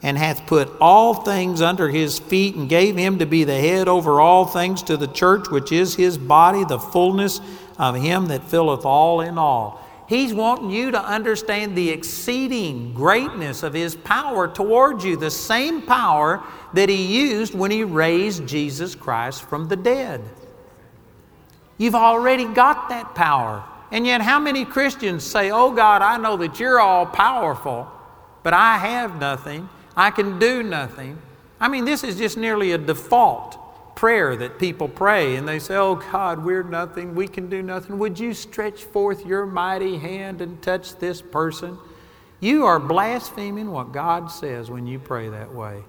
[0.04, 3.88] And hath put all things under his feet, and gave him to be the head
[3.88, 7.40] over all things to the church, which is his body, the fullness
[7.80, 9.82] of him that filleth all in all.
[10.08, 15.82] He's wanting you to understand the exceeding greatness of his power towards you, the same
[15.82, 20.22] power that he used when he raised Jesus Christ from the dead.
[21.78, 23.64] You've already got that power.
[23.92, 27.90] And yet, how many Christians say, Oh God, I know that you're all powerful,
[28.42, 29.70] but I have nothing.
[29.96, 31.18] I can do nothing.
[31.60, 33.60] I mean, this is just nearly a default
[33.96, 37.98] prayer that people pray, and they say, Oh God, we're nothing, we can do nothing.
[38.00, 41.78] Would you stretch forth your mighty hand and touch this person?
[42.40, 45.84] You are blaspheming what God says when you pray that way.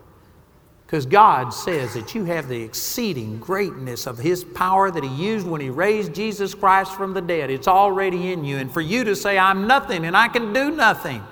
[0.87, 5.47] Because God says that you have the exceeding greatness of His power that He used
[5.47, 7.51] when He raised Jesus Christ from the dead.
[7.51, 8.59] It's already in you.
[8.59, 11.25] And for you to say, I'm nothing and I can do nothing,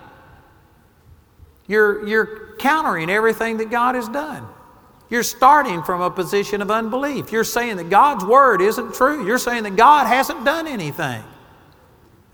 [1.67, 4.47] you're, you're countering everything that God has done.
[5.09, 7.33] You're starting from a position of unbelief.
[7.33, 9.27] You're saying that God's word isn't true.
[9.27, 11.23] You're saying that God hasn't done anything.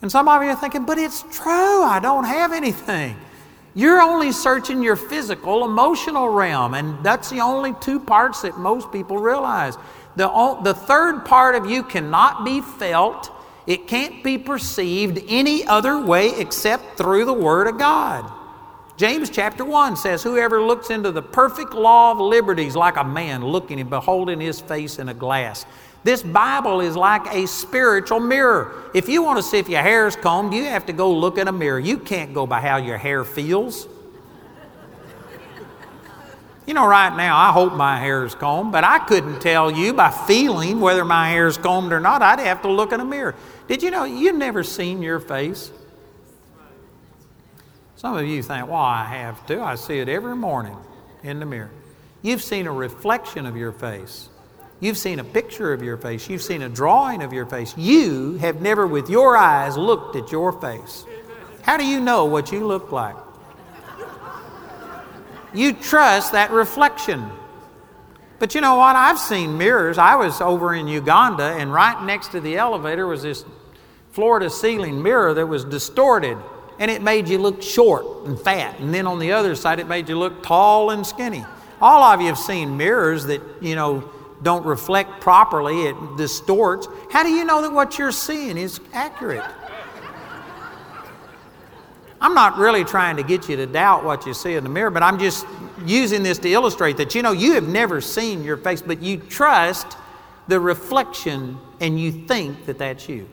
[0.00, 3.16] And some of you are thinking, but it's true, I don't have anything.
[3.74, 8.92] You're only searching your physical, emotional realm, and that's the only two parts that most
[8.92, 9.76] people realize.
[10.16, 10.28] The,
[10.62, 13.30] the third part of you cannot be felt,
[13.66, 18.32] it can't be perceived any other way except through the Word of God.
[18.98, 23.44] James chapter 1 says, Whoever looks into the perfect law of liberties like a man
[23.44, 25.64] looking and beholding his face in a glass.
[26.02, 28.90] This Bible is like a spiritual mirror.
[28.94, 31.38] If you want to see if your hair is combed, you have to go look
[31.38, 31.78] in a mirror.
[31.78, 33.86] You can't go by how your hair feels.
[36.66, 39.94] You know, right now, I hope my hair is combed, but I couldn't tell you
[39.94, 42.20] by feeling whether my hair is combed or not.
[42.20, 43.36] I'd have to look in a mirror.
[43.68, 45.70] Did you know you've never seen your face?
[47.98, 49.60] Some of you think, well, I have to.
[49.60, 50.76] I see it every morning
[51.24, 51.72] in the mirror.
[52.22, 54.28] You've seen a reflection of your face.
[54.78, 56.28] You've seen a picture of your face.
[56.28, 57.76] You've seen a drawing of your face.
[57.76, 61.04] You have never, with your eyes, looked at your face.
[61.62, 63.16] How do you know what you look like?
[65.52, 67.28] You trust that reflection.
[68.38, 68.94] But you know what?
[68.94, 69.98] I've seen mirrors.
[69.98, 73.44] I was over in Uganda, and right next to the elevator was this
[74.12, 76.38] floor to ceiling mirror that was distorted
[76.78, 78.78] and it made you look short and fat.
[78.80, 81.44] And then on the other side, it made you look tall and skinny.
[81.80, 84.10] All of you have seen mirrors that, you know,
[84.42, 86.86] don't reflect properly, it distorts.
[87.10, 89.44] How do you know that what you're seeing is accurate?
[92.20, 94.90] I'm not really trying to get you to doubt what you see in the mirror,
[94.90, 95.46] but I'm just
[95.84, 99.18] using this to illustrate that you know you have never seen your face, but you
[99.18, 99.96] trust
[100.48, 103.28] the reflection and you think that that's you.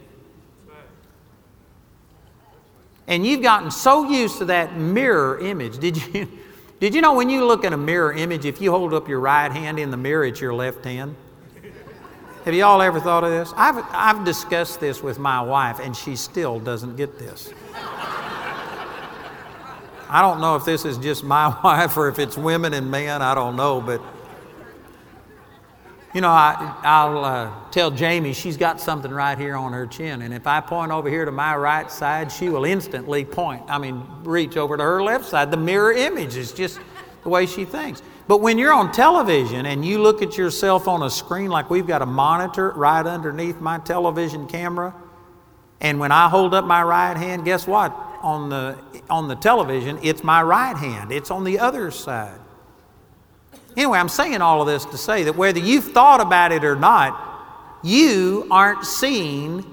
[3.08, 5.78] And you've gotten so used to that mirror image.
[5.78, 6.28] Did you,
[6.80, 9.20] did you know when you look at a mirror image, if you hold up your
[9.20, 11.14] right hand in the mirror, it's your left hand?
[12.44, 13.52] Have you all ever thought of this?
[13.56, 17.52] I've, I've discussed this with my wife, and she still doesn't get this.
[20.08, 23.20] I don't know if this is just my wife or if it's women and men,
[23.22, 24.00] I don't know, but
[26.16, 30.22] you know, I, will uh, tell Jamie she's got something right here on her chin,
[30.22, 33.64] and if I point over here to my right side, she will instantly point.
[33.68, 35.50] I mean, reach over to her left side.
[35.50, 36.80] The mirror image is just
[37.22, 38.00] the way she thinks.
[38.28, 41.86] But when you're on television and you look at yourself on a screen, like we've
[41.86, 44.94] got a monitor right underneath my television camera,
[45.82, 47.92] and when I hold up my right hand, guess what?
[48.22, 48.78] On the,
[49.10, 52.40] on the television, it's my right hand, it's on the other side.
[53.76, 56.76] Anyway, I'm saying all of this to say that whether you've thought about it or
[56.76, 57.22] not,
[57.82, 59.64] you aren't seeing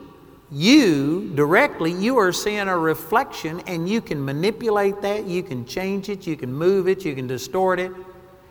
[0.54, 1.92] you directly.
[1.92, 6.38] You are seeing a reflection, and you can manipulate that, you can change it, you
[6.38, 7.92] can move it, you can distort it.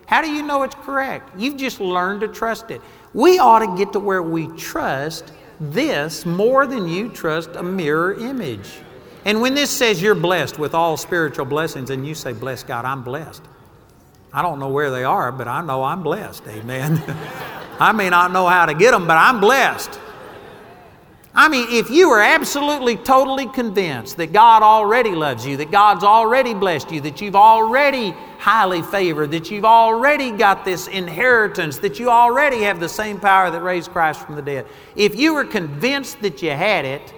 [0.07, 1.39] How do you know it's correct?
[1.39, 2.81] You've just learned to trust it.
[3.15, 8.15] We ought to get to where we trust this more than you trust a mirror
[8.15, 8.81] image.
[9.25, 12.85] And when this says you're blessed with all spiritual blessings, and you say, Bless God,
[12.85, 13.43] I'm blessed.
[14.35, 16.45] I don't know where they are, but I know I'm blessed.
[16.49, 17.03] Amen.
[17.79, 19.99] I may not know how to get them, but I'm blessed.
[21.35, 26.05] I mean, if you are absolutely, totally convinced that God already loves you, that God's
[26.05, 31.99] already blessed you, that you've already highly favored, that you've already got this inheritance, that
[31.99, 35.45] you already have the same power that raised Christ from the dead, if you were
[35.45, 37.15] convinced that you had it,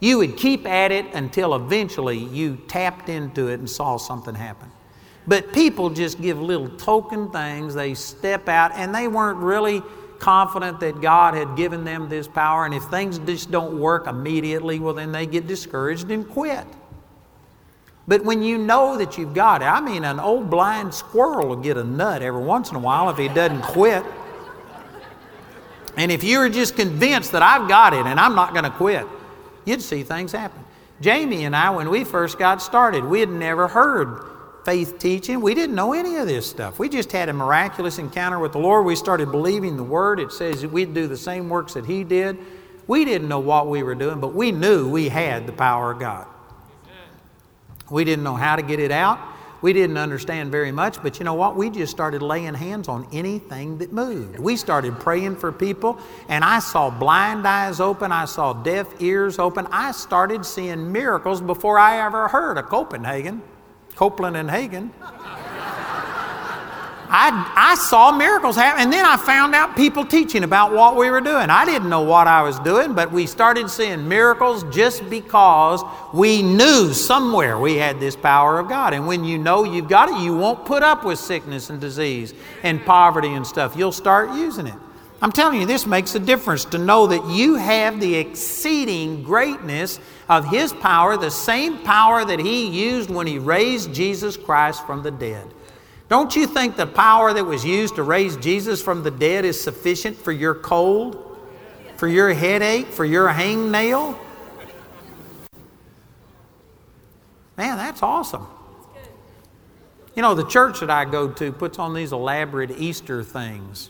[0.00, 4.70] you would keep at it until eventually you tapped into it and saw something happen.
[5.26, 7.74] But people just give little token things.
[7.74, 9.82] They step out and they weren't really
[10.18, 12.64] confident that God had given them this power.
[12.64, 16.66] And if things just don't work immediately, well, then they get discouraged and quit.
[18.06, 21.56] But when you know that you've got it, I mean, an old blind squirrel will
[21.56, 24.04] get a nut every once in a while if he doesn't quit.
[25.96, 28.70] And if you were just convinced that I've got it and I'm not going to
[28.70, 29.06] quit,
[29.64, 30.62] you'd see things happen.
[31.00, 34.33] Jamie and I, when we first got started, we had never heard
[34.64, 35.40] faith teaching.
[35.40, 36.78] We didn't know any of this stuff.
[36.78, 38.86] We just had a miraculous encounter with the Lord.
[38.86, 40.20] We started believing the Word.
[40.20, 42.38] It says we'd do the same works that He did.
[42.86, 45.98] We didn't know what we were doing, but we knew we had the power of
[45.98, 46.26] God.
[47.90, 49.18] We didn't know how to get it out.
[49.60, 51.56] We didn't understand very much, but you know what?
[51.56, 54.38] We just started laying hands on anything that moved.
[54.38, 58.12] We started praying for people, and I saw blind eyes open.
[58.12, 59.66] I saw deaf ears open.
[59.70, 63.40] I started seeing miracles before I ever heard of Copenhagen.
[63.96, 64.90] Copeland and Hagin.
[67.16, 71.10] I, I saw miracles happen, and then I found out people teaching about what we
[71.10, 71.48] were doing.
[71.48, 76.42] I didn't know what I was doing, but we started seeing miracles just because we
[76.42, 78.94] knew somewhere we had this power of God.
[78.94, 82.34] And when you know you've got it, you won't put up with sickness and disease
[82.64, 83.76] and poverty and stuff.
[83.76, 84.74] You'll start using it.
[85.24, 89.98] I'm telling you, this makes a difference to know that you have the exceeding greatness
[90.28, 95.02] of His power, the same power that He used when He raised Jesus Christ from
[95.02, 95.46] the dead.
[96.10, 99.58] Don't you think the power that was used to raise Jesus from the dead is
[99.58, 101.38] sufficient for your cold,
[101.96, 104.18] for your headache, for your hangnail?
[107.56, 108.46] Man, that's awesome.
[110.14, 113.88] You know, the church that I go to puts on these elaborate Easter things.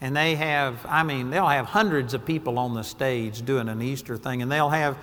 [0.00, 3.80] And they have, I mean, they'll have hundreds of people on the stage doing an
[3.80, 4.98] Easter thing, and they'll have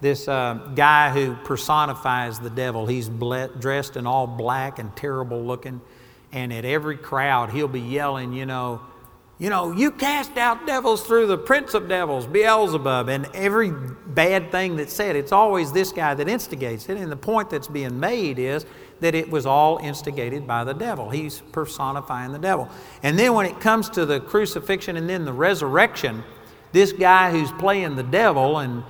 [0.00, 2.86] this uh, guy who personifies the devil.
[2.86, 5.80] He's ble- dressed in all black and terrible looking
[6.32, 8.80] and at every crowd he'll be yelling, you know,
[9.38, 14.50] you know, you cast out devils through the prince of devils, Beelzebub, and every bad
[14.50, 16.96] thing that's said, it's always this guy that instigates it.
[16.96, 18.66] And the point that's being made is
[19.00, 21.10] that it was all instigated by the devil.
[21.10, 22.68] He's personifying the devil.
[23.02, 26.24] And then when it comes to the crucifixion and then the resurrection,
[26.72, 28.82] this guy who's playing the devil and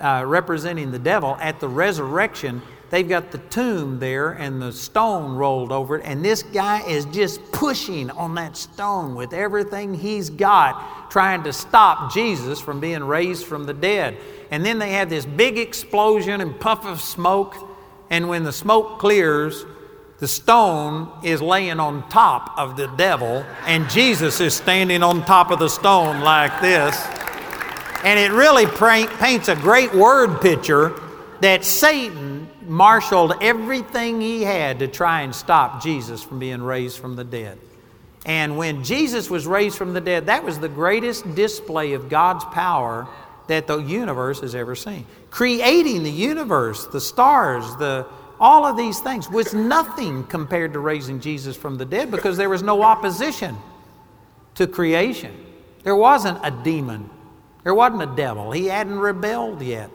[0.00, 5.36] uh, representing the devil at the resurrection, they've got the tomb there and the stone
[5.36, 10.28] rolled over it, and this guy is just pushing on that stone with everything he's
[10.30, 14.16] got, trying to stop Jesus from being raised from the dead.
[14.50, 17.54] And then they have this big explosion and puff of smoke,
[18.12, 19.64] and when the smoke clears,
[20.18, 25.50] the stone is laying on top of the devil, and Jesus is standing on top
[25.50, 26.94] of the stone like this.
[28.04, 31.00] And it really paints a great word picture
[31.40, 37.16] that Satan marshaled everything he had to try and stop Jesus from being raised from
[37.16, 37.58] the dead.
[38.26, 42.44] And when Jesus was raised from the dead, that was the greatest display of God's
[42.44, 43.08] power
[43.48, 45.06] that the universe has ever seen.
[45.30, 48.06] Creating the universe, the stars, the
[48.40, 52.48] all of these things was nothing compared to raising Jesus from the dead because there
[52.50, 53.56] was no opposition
[54.56, 55.32] to creation.
[55.84, 57.08] There wasn't a demon.
[57.62, 58.50] There wasn't a devil.
[58.50, 59.90] He hadn't rebelled yet.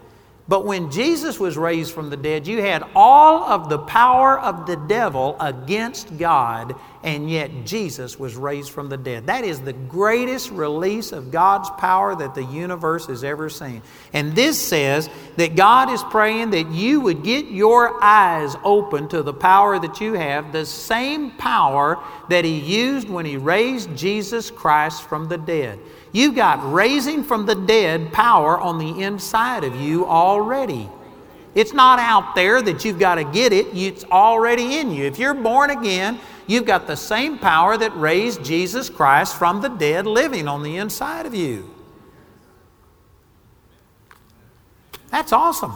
[0.49, 4.65] But when Jesus was raised from the dead, you had all of the power of
[4.65, 6.73] the devil against God,
[7.03, 9.27] and yet Jesus was raised from the dead.
[9.27, 13.81] That is the greatest release of God's power that the universe has ever seen.
[14.13, 19.23] And this says that God is praying that you would get your eyes open to
[19.23, 24.49] the power that you have, the same power that He used when He raised Jesus
[24.49, 25.77] Christ from the dead.
[26.17, 30.89] You've got raising from the dead power on the inside of you already.
[31.53, 35.03] It's not out there that you've got to get it, it's already in you.
[35.03, 39.67] If you're born again, you've got the same power that raised Jesus Christ from the
[39.67, 41.69] dead living on the inside of you.
[45.11, 45.73] That's awesome.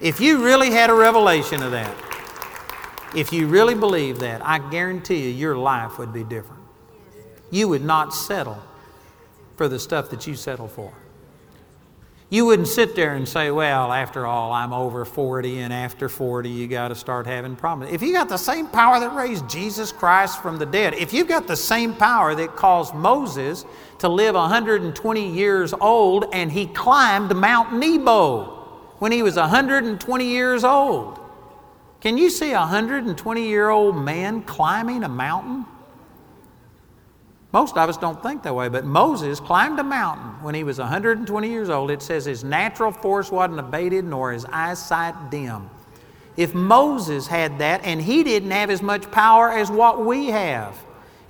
[0.00, 1.94] If you really had a revelation of that,
[3.14, 6.57] if you really believe that, I guarantee you your life would be different
[7.50, 8.62] you would not settle
[9.56, 10.92] for the stuff that you settle for.
[12.30, 16.50] You wouldn't sit there and say, Well, after all, I'm over 40, and after 40,
[16.50, 17.92] you got to start having problems.
[17.92, 21.28] If you got the same power that raised Jesus Christ from the dead, if you've
[21.28, 23.64] got the same power that caused Moses
[24.00, 28.44] to live 120 years old and he climbed Mount Nebo
[28.98, 31.18] when he was 120 years old,
[32.02, 35.64] can you see a 120 year old man climbing a mountain?
[37.58, 40.78] Most of us don't think that way, but Moses climbed a mountain when he was
[40.78, 41.90] 120 years old.
[41.90, 45.68] It says his natural force wasn't abated nor his eyesight dim.
[46.36, 50.72] If Moses had that and he didn't have as much power as what we have,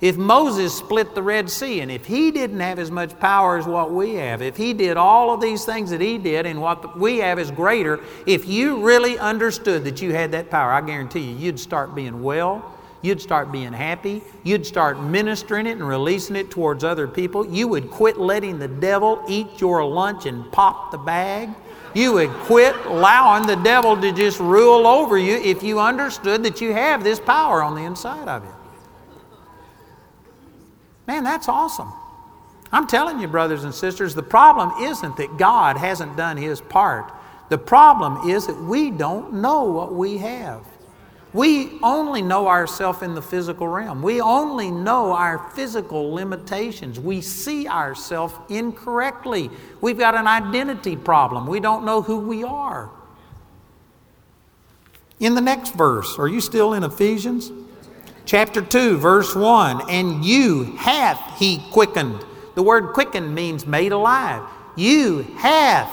[0.01, 3.65] if Moses split the Red Sea and if he didn't have as much power as
[3.65, 6.95] what we have, if he did all of these things that he did and what
[6.95, 11.21] we have is greater, if you really understood that you had that power, I guarantee
[11.21, 14.21] you, you'd start being well You'd start being happy.
[14.43, 17.45] You'd start ministering it and releasing it towards other people.
[17.45, 21.49] You would quit letting the devil eat your lunch and pop the bag.
[21.93, 26.61] You would quit allowing the devil to just rule over you if you understood that
[26.61, 28.53] you have this power on the inside of you.
[31.07, 31.91] Man, that's awesome.
[32.71, 37.11] I'm telling you, brothers and sisters, the problem isn't that God hasn't done his part.
[37.49, 40.63] The problem is that we don't know what we have.
[41.31, 44.01] We only know ourselves in the physical realm.
[44.01, 46.99] We only know our physical limitations.
[46.99, 49.51] We see ourselves incorrectly.
[49.79, 51.45] We've got an identity problem.
[51.45, 52.89] We don't know who we are.
[55.19, 57.51] In the next verse, are you still in Ephesians?
[58.25, 62.25] Chapter 2, verse 1 And you hath he quickened.
[62.55, 64.43] The word quickened means made alive.
[64.75, 65.91] You hath,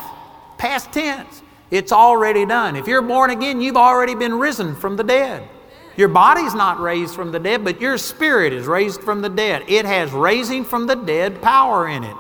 [0.56, 1.42] past tense.
[1.70, 2.76] It's already done.
[2.76, 5.48] If you're born again, you've already been risen from the dead.
[5.96, 9.64] Your body's not raised from the dead, but your spirit is raised from the dead.
[9.66, 12.16] It has raising from the dead power in it.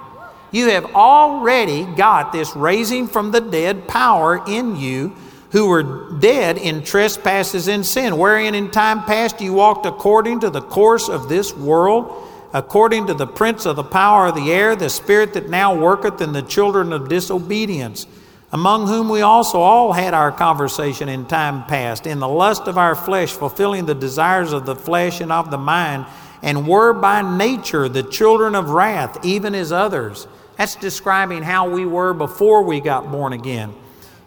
[0.50, 5.14] You have already got this raising from the dead power in you
[5.50, 10.50] who were dead in trespasses and sin, wherein in time past you walked according to
[10.50, 14.74] the course of this world, according to the prince of the power of the air,
[14.74, 18.06] the spirit that now worketh in the children of disobedience,
[18.52, 22.78] among whom we also all had our conversation in time past, in the lust of
[22.78, 26.06] our flesh, fulfilling the desires of the flesh and of the mind,
[26.42, 30.28] and were by nature the children of wrath, even as others.
[30.56, 33.74] That's describing how we were before we got born again.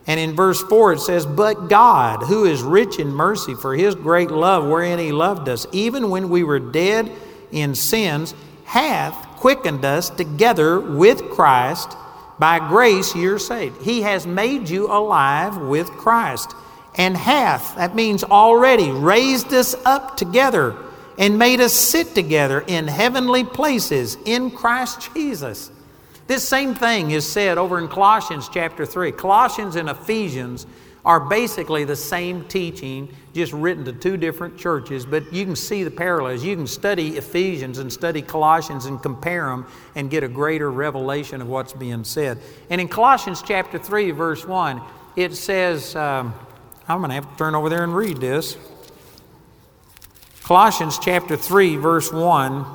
[0.05, 3.95] And in verse 4 it says, But God, who is rich in mercy for his
[3.95, 7.11] great love wherein he loved us, even when we were dead
[7.51, 8.34] in sins,
[8.65, 11.95] hath quickened us together with Christ.
[12.39, 13.81] By grace you're saved.
[13.81, 16.55] He has made you alive with Christ.
[16.95, 20.75] And hath, that means already, raised us up together
[21.17, 25.69] and made us sit together in heavenly places in Christ Jesus
[26.29, 29.13] this same thing is said over in Colossians chapter 3.
[29.13, 30.67] Colossians and Ephesians
[31.05, 35.83] are basically the same teaching, just written to two different churches, but you can see
[35.83, 36.43] the parallels.
[36.43, 41.41] You can study Ephesians and study Colossians and compare them and get a greater revelation
[41.41, 42.39] of what's being said.
[42.69, 44.81] And in Colossians chapter 3, verse 1,
[45.15, 46.33] it says, um,
[46.87, 48.57] I'm going to have to turn over there and read this.
[50.43, 52.65] Colossians chapter 3, verse 1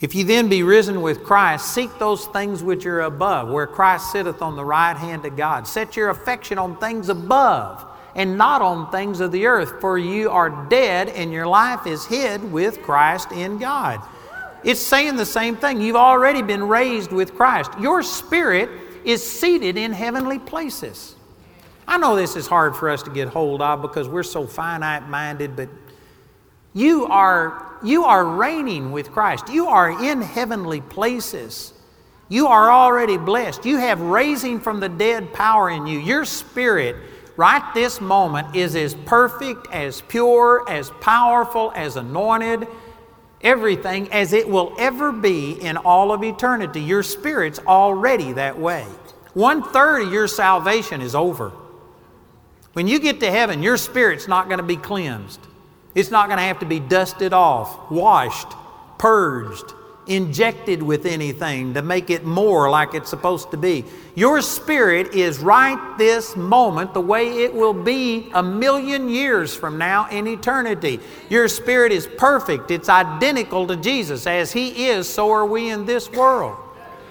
[0.00, 4.12] If ye then be risen with Christ, seek those things which are above, where Christ
[4.12, 5.66] sitteth on the right hand of God.
[5.66, 7.84] Set your affection on things above
[8.14, 12.06] and not on things of the earth, for you are dead and your life is
[12.06, 14.00] hid with Christ in God.
[14.64, 15.80] It's saying the same thing.
[15.80, 17.70] You've already been raised with Christ.
[17.78, 18.68] Your spirit
[19.04, 21.14] is seated in heavenly places.
[21.86, 25.08] I know this is hard for us to get hold of because we're so finite
[25.08, 25.68] minded, but
[26.72, 29.48] you are you are reigning with Christ.
[29.48, 31.72] You are in heavenly places.
[32.28, 33.64] You are already blessed.
[33.64, 35.98] You have raising from the dead power in you.
[35.98, 36.96] Your spirit,
[37.36, 42.68] right this moment, is as perfect, as pure, as powerful, as anointed,
[43.42, 46.80] everything as it will ever be in all of eternity.
[46.80, 48.86] Your spirit's already that way.
[49.34, 51.52] One third of your salvation is over.
[52.74, 55.40] When you get to heaven, your spirit's not going to be cleansed.
[55.94, 58.48] It's not going to have to be dusted off, washed,
[58.98, 59.74] purged,
[60.06, 63.84] injected with anything to make it more like it's supposed to be.
[64.14, 69.78] Your spirit is right this moment the way it will be a million years from
[69.78, 71.00] now in eternity.
[71.28, 74.26] Your spirit is perfect, it's identical to Jesus.
[74.26, 76.56] As He is, so are we in this world.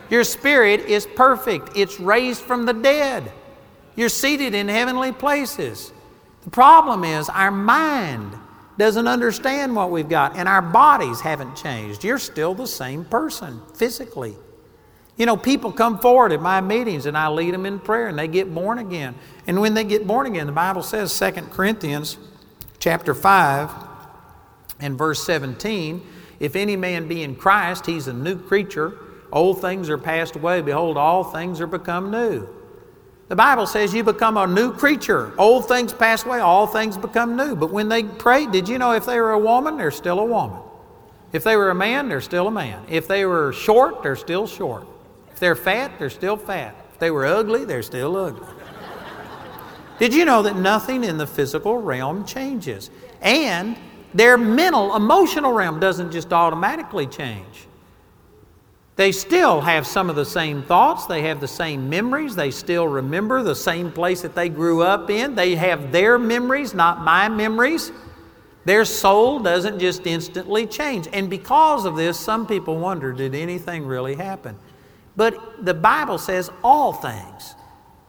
[0.10, 3.32] Your spirit is perfect, it's raised from the dead.
[3.96, 5.92] You're seated in heavenly places.
[6.44, 8.34] The problem is our mind
[8.80, 12.04] doesn't understand what we've got, and our bodies haven't changed.
[12.04, 14.36] You're still the same person physically.
[15.18, 18.18] You know, people come forward at my meetings and I lead them in prayer and
[18.18, 19.16] they get born again.
[19.48, 22.18] And when they get born again, the Bible says, 2 Corinthians
[22.80, 23.70] chapter 5
[24.80, 26.02] and verse 17,
[26.40, 28.98] if any man be in Christ, he's a new creature.
[29.30, 30.62] Old things are passed away.
[30.62, 32.48] Behold, all things are become new.
[33.30, 35.32] The Bible says you become a new creature.
[35.38, 37.56] Old things pass away, all things become new.
[37.56, 40.26] But when they prayed, did you know if they were a woman, they're still a
[40.26, 40.60] woman?
[41.32, 42.84] If they were a man, they're still a man.
[42.90, 44.88] If they were short, they're still short.
[45.32, 46.76] If they're fat, they're still fat.
[46.92, 48.48] If they were ugly, they're still ugly.
[50.00, 52.90] did you know that nothing in the physical realm changes?
[53.22, 53.78] And
[54.12, 57.69] their mental, emotional realm doesn't just automatically change.
[59.00, 62.86] They still have some of the same thoughts, they have the same memories, they still
[62.86, 65.36] remember the same place that they grew up in.
[65.36, 67.94] They have their memories, not my memories.
[68.66, 71.08] Their soul doesn't just instantly change.
[71.14, 74.58] And because of this, some people wonder did anything really happen?
[75.16, 77.56] But the Bible says all things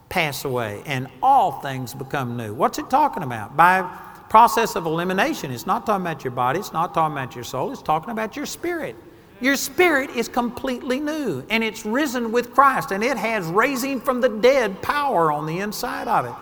[0.09, 2.53] pass away and all things become new.
[2.53, 3.57] What's it talking about?
[3.57, 3.83] By
[4.29, 7.71] process of elimination, it's not talking about your body, it's not talking about your soul,
[7.71, 8.97] it's talking about your spirit.
[9.41, 14.21] Your spirit is completely new and it's risen with Christ and it has raising from
[14.21, 16.35] the dead power on the inside of it.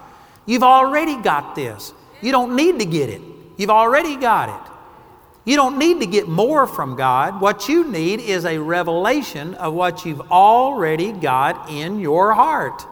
[0.46, 1.92] You've already got this.
[2.20, 3.22] You don't need to get it.
[3.56, 4.72] You've already got it.
[5.44, 7.40] You don't need to get more from God.
[7.40, 12.84] What you need is a revelation of what you've already got in your heart.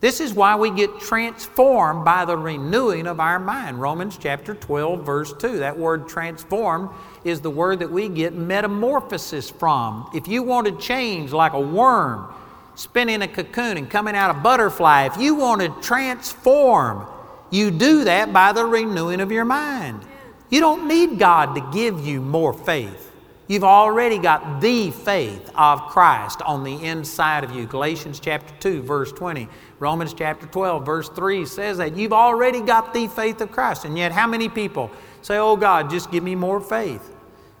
[0.00, 3.80] This is why we get transformed by the renewing of our mind.
[3.80, 5.58] Romans chapter 12, verse 2.
[5.58, 6.88] That word transformed
[7.24, 10.08] is the word that we get metamorphosis from.
[10.14, 12.32] If you want to change like a worm,
[12.74, 17.06] spinning a cocoon and coming out a butterfly, if you want to transform,
[17.50, 20.00] you do that by the renewing of your mind.
[20.48, 23.10] You don't need God to give you more faith.
[23.50, 27.66] You've already got the faith of Christ on the inside of you.
[27.66, 29.48] Galatians chapter 2, verse 20.
[29.80, 33.84] Romans chapter 12, verse 3 says that you've already got the faith of Christ.
[33.84, 34.88] And yet, how many people
[35.20, 37.09] say, Oh God, just give me more faith?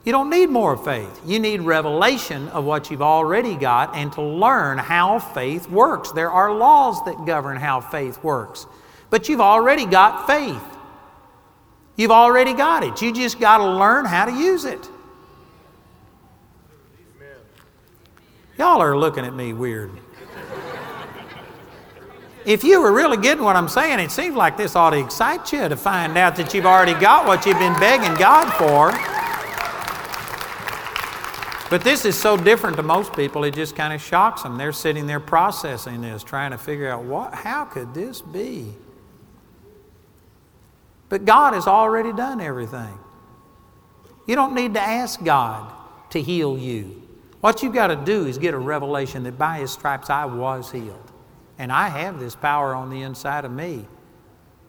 [0.04, 1.20] You don't need more faith.
[1.26, 6.10] You need revelation of what you've already got and to learn how faith works.
[6.12, 8.66] There are laws that govern how faith works.
[9.10, 10.62] But you've already got faith.
[11.96, 13.02] You've already got it.
[13.02, 14.88] You just got to learn how to use it.
[18.56, 19.90] Y'all are looking at me weird.
[22.46, 25.52] If you were really getting what I'm saying, it seems like this ought to excite
[25.52, 29.19] you to find out that you've already got what you've been begging God for.
[31.70, 34.58] But this is so different to most people, it just kind of shocks them.
[34.58, 38.74] They're sitting there processing this, trying to figure out what, how could this be?
[41.08, 42.98] But God has already done everything.
[44.26, 45.72] You don't need to ask God
[46.10, 47.02] to heal you.
[47.40, 50.72] What you've got to do is get a revelation that by His stripes I was
[50.72, 51.10] healed.
[51.56, 53.86] And I have this power on the inside of me.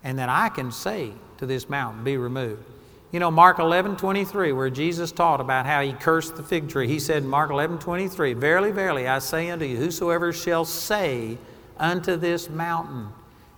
[0.04, 2.64] And that I can say to this mountain, Be removed.
[3.12, 6.88] You know, Mark 11 23, where Jesus taught about how he cursed the fig tree,
[6.88, 11.38] he said Mark 11 23, Verily, verily, I say unto you, whosoever shall say
[11.78, 13.10] unto this mountain,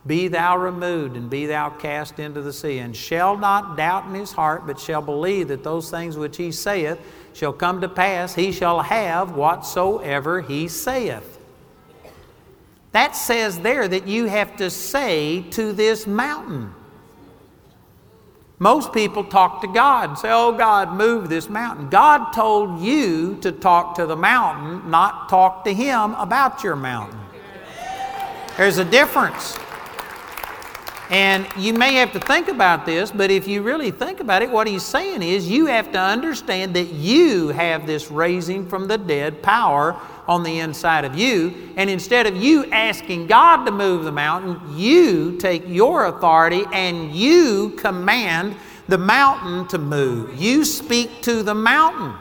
[0.07, 4.15] Be thou removed and be thou cast into the sea, and shall not doubt in
[4.15, 6.99] his heart, but shall believe that those things which he saith
[7.33, 11.39] shall come to pass, he shall have whatsoever he saith.
[12.91, 16.73] That says there that you have to say to this mountain.
[18.63, 21.89] Most people talk to God and say, Oh, God, move this mountain.
[21.89, 27.19] God told you to talk to the mountain, not talk to Him about your mountain.
[28.55, 29.57] There's a difference.
[31.13, 34.49] And you may have to think about this, but if you really think about it,
[34.49, 38.97] what he's saying is you have to understand that you have this raising from the
[38.97, 39.95] dead power
[40.27, 41.71] on the inside of you.
[41.77, 47.13] And instead of you asking God to move the mountain, you take your authority and
[47.13, 48.55] you command
[48.87, 50.41] the mountain to move.
[50.41, 52.15] You speak to the mountain.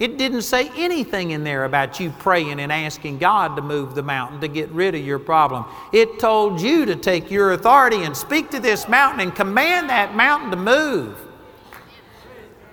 [0.00, 4.02] It didn't say anything in there about you praying and asking God to move the
[4.02, 5.64] mountain to get rid of your problem.
[5.92, 10.16] It told you to take your authority and speak to this mountain and command that
[10.16, 11.16] mountain to move.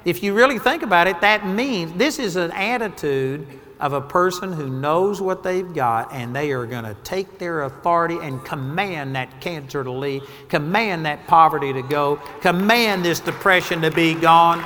[0.04, 3.48] If you really think about it, that means this is an attitude
[3.80, 7.64] of a person who knows what they've got and they are going to take their
[7.64, 13.82] authority and command that cancer to leave, command that poverty to go, command this depression
[13.82, 14.64] to be gone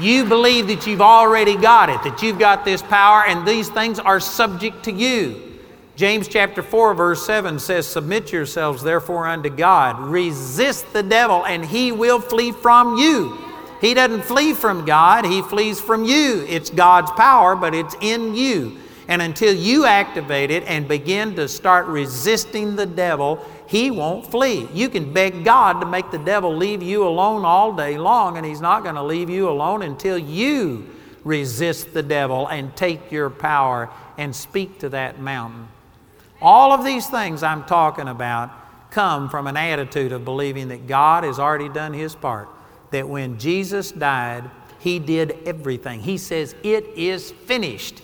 [0.00, 3.98] you believe that you've already got it, that you've got this power, and these things
[3.98, 5.58] are subject to you.
[5.96, 11.64] James chapter 4, verse 7 says, Submit yourselves therefore unto God, resist the devil, and
[11.64, 13.36] he will flee from you.
[13.80, 16.44] He doesn't flee from God, he flees from you.
[16.48, 18.78] It's God's power, but it's in you.
[19.08, 24.66] And until you activate it and begin to start resisting the devil, he won't flee.
[24.74, 28.44] You can beg God to make the devil leave you alone all day long, and
[28.44, 30.90] he's not going to leave you alone until you
[31.22, 35.68] resist the devil and take your power and speak to that mountain.
[36.42, 38.50] All of these things I'm talking about
[38.90, 42.48] come from an attitude of believing that God has already done his part.
[42.90, 44.50] That when Jesus died,
[44.80, 46.00] he did everything.
[46.00, 48.02] He says, It is finished.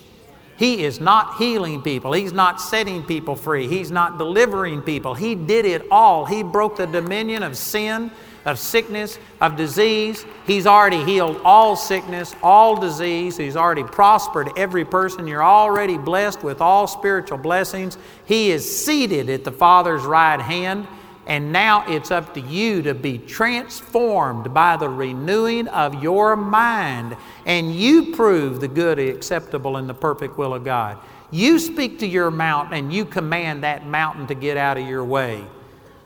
[0.57, 2.13] He is not healing people.
[2.13, 3.69] He's not setting people free.
[3.69, 5.15] He's not delivering people.
[5.15, 6.25] He did it all.
[6.25, 8.11] He broke the dominion of sin,
[8.47, 10.25] of sickness, of disease.
[10.47, 13.37] He's already healed all sickness, all disease.
[13.37, 15.27] He's already prospered every person.
[15.27, 17.99] You're already blessed with all spiritual blessings.
[18.25, 20.87] He is seated at the Father's right hand.
[21.27, 27.17] And now it's up to you to be transformed by the renewing of your mind.
[27.45, 30.99] And you prove the good, acceptable, and the perfect will of God.
[31.33, 35.05] You speak to your mountain and you command that mountain to get out of your
[35.05, 35.45] way.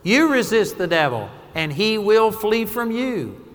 [0.03, 3.47] You resist the devil and he will flee from you.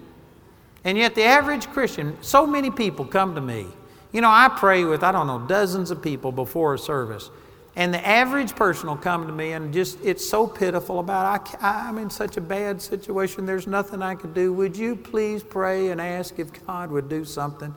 [0.84, 3.66] And yet, the average Christian, so many people come to me.
[4.12, 7.32] You know, I pray with, I don't know, dozens of people before a service.
[7.78, 11.88] And the average person will come to me and just, it's so pitiful about, I,
[11.88, 14.54] I'm in such a bad situation, there's nothing I can do.
[14.54, 17.76] Would you please pray and ask if God would do something?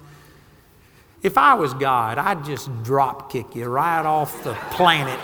[1.21, 5.19] If I was God, I'd just drop kick you right off the planet.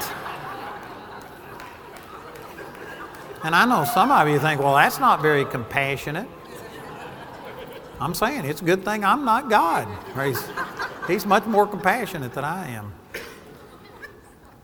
[3.44, 6.26] And I know some of you think, well, that's not very compassionate.
[8.00, 9.86] I'm saying it's a good thing I'm not God.
[10.20, 10.42] He's,
[11.06, 12.92] he's much more compassionate than I am.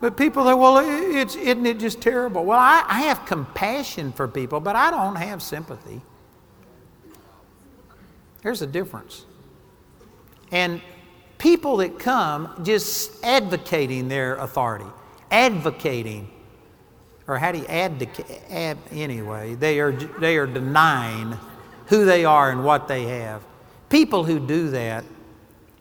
[0.01, 2.45] But people say, well, it's, isn't it just terrible?
[2.45, 6.01] Well, I, I have compassion for people, but I don't have sympathy.
[8.43, 9.27] There's a difference.
[10.51, 10.81] And
[11.37, 14.87] people that come just advocating their authority,
[15.31, 16.31] advocating,
[17.27, 18.43] or how do you advocate?
[18.49, 21.37] Ad, anyway, they are, they are denying
[21.87, 23.43] who they are and what they have.
[23.91, 25.05] People who do that,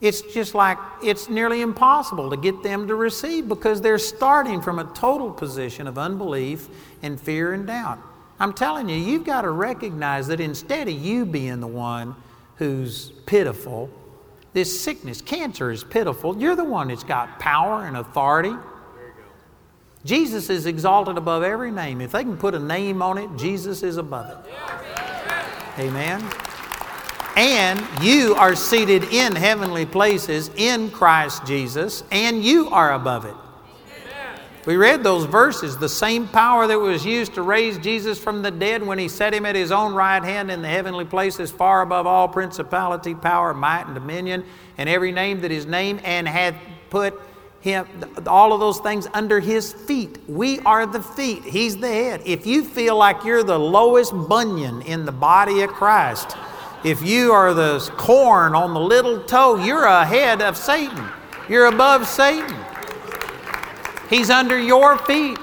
[0.01, 4.79] it's just like it's nearly impossible to get them to receive because they're starting from
[4.79, 6.67] a total position of unbelief
[7.01, 7.99] and fear and doubt.
[8.39, 12.15] I'm telling you, you've got to recognize that instead of you being the one
[12.55, 13.89] who's pitiful,
[14.53, 18.53] this sickness, cancer is pitiful, you're the one that's got power and authority.
[20.05, 21.99] Jesus is exalted above every name.
[21.99, 24.53] If they can put a name on it, Jesus is above it.
[25.77, 26.48] Amen.
[27.39, 33.35] And you are seated in heavenly places in Christ Jesus, and you are above it.
[34.65, 35.77] We read those verses.
[35.77, 39.33] The same power that was used to raise Jesus from the dead when he set
[39.33, 43.53] him at his own right hand in the heavenly places, far above all principality, power,
[43.53, 44.43] might, and dominion,
[44.77, 46.55] and every name that is named, and hath
[46.89, 47.17] put
[47.61, 47.87] him,
[48.27, 50.19] all of those things under his feet.
[50.27, 52.21] We are the feet, he's the head.
[52.25, 56.35] If you feel like you're the lowest bunion in the body of Christ,
[56.83, 61.05] if you are the corn on the little toe, you're ahead of Satan.
[61.49, 62.55] You're above Satan.
[64.09, 65.37] He's under your feet.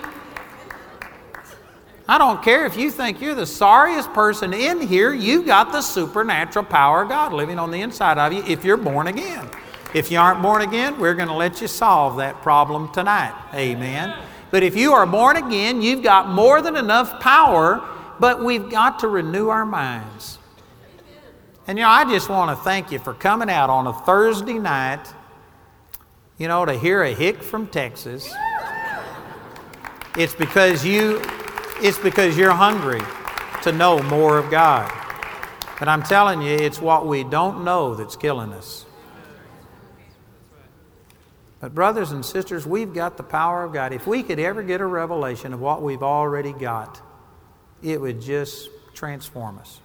[2.08, 5.82] I don't care if you think you're the sorriest person in here, you got the
[5.82, 9.48] supernatural power of God living on the inside of you if you're born again.
[9.92, 13.34] If you aren't born again, we're going to let you solve that problem tonight.
[13.54, 14.14] Amen.
[14.50, 17.82] But if you are born again, you've got more than enough power,
[18.20, 20.38] but we've got to renew our minds.
[21.68, 24.58] And you know, I just want to thank you for coming out on a Thursday
[24.58, 25.04] night,
[26.38, 28.32] you know, to hear a hick from Texas.
[30.16, 31.20] It's because you
[31.78, 33.02] it's because you're hungry
[33.62, 34.90] to know more of God.
[35.78, 38.86] But I'm telling you, it's what we don't know that's killing us.
[41.60, 43.92] But, brothers and sisters, we've got the power of God.
[43.92, 47.00] If we could ever get a revelation of what we've already got,
[47.82, 49.80] it would just transform us.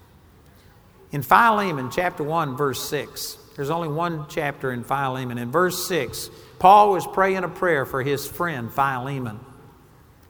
[1.11, 5.37] In Philemon chapter 1, verse 6, there's only one chapter in Philemon.
[5.37, 9.39] In verse 6, Paul was praying a prayer for his friend Philemon.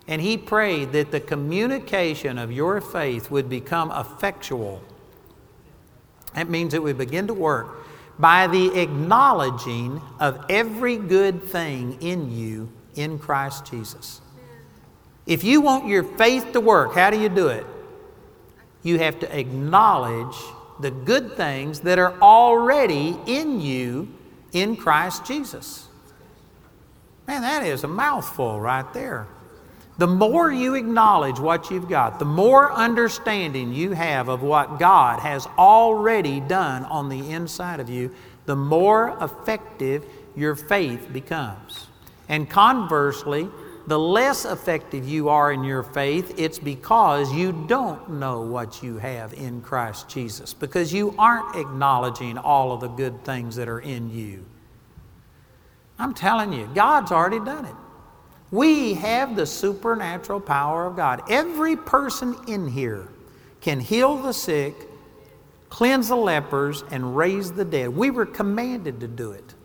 [0.07, 4.81] And he prayed that the communication of your faith would become effectual.
[6.33, 7.77] That means it would begin to work
[8.17, 14.21] by the acknowledging of every good thing in you in Christ Jesus.
[15.25, 17.65] If you want your faith to work, how do you do it?
[18.83, 20.35] You have to acknowledge
[20.81, 24.07] the good things that are already in you
[24.51, 25.87] in Christ Jesus.
[27.27, 29.27] Man, that is a mouthful right there.
[29.97, 35.19] The more you acknowledge what you've got, the more understanding you have of what God
[35.19, 38.13] has already done on the inside of you,
[38.45, 40.05] the more effective
[40.35, 41.87] your faith becomes.
[42.27, 43.49] And conversely,
[43.87, 48.97] the less effective you are in your faith, it's because you don't know what you
[48.97, 53.79] have in Christ Jesus, because you aren't acknowledging all of the good things that are
[53.79, 54.45] in you.
[55.97, 57.75] I'm telling you, God's already done it.
[58.51, 61.23] We have the supernatural power of God.
[61.29, 63.07] Every person in here
[63.61, 64.75] can heal the sick,
[65.69, 67.89] cleanse the lepers, and raise the dead.
[67.89, 69.55] We were commanded to do it.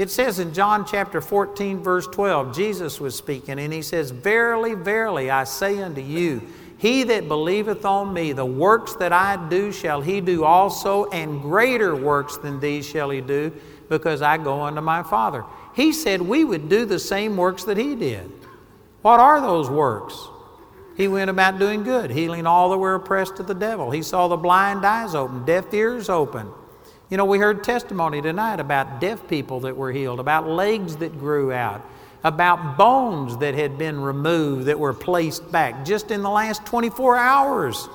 [0.00, 4.72] It says in John chapter 14, verse 12, Jesus was speaking, and he says, Verily,
[4.72, 6.40] verily, I say unto you,
[6.78, 11.42] he that believeth on me, the works that I do shall he do also, and
[11.42, 13.52] greater works than these shall he do,
[13.90, 15.44] because I go unto my Father.
[15.74, 18.32] He said we would do the same works that He did.
[19.02, 20.16] What are those works?
[20.96, 23.90] He went about doing good, healing all that were oppressed of the devil.
[23.90, 26.50] He saw the blind eyes open, deaf ears open.
[27.10, 31.18] You know, we heard testimony tonight about deaf people that were healed, about legs that
[31.18, 31.84] grew out,
[32.22, 37.16] about bones that had been removed that were placed back just in the last 24
[37.16, 37.88] hours.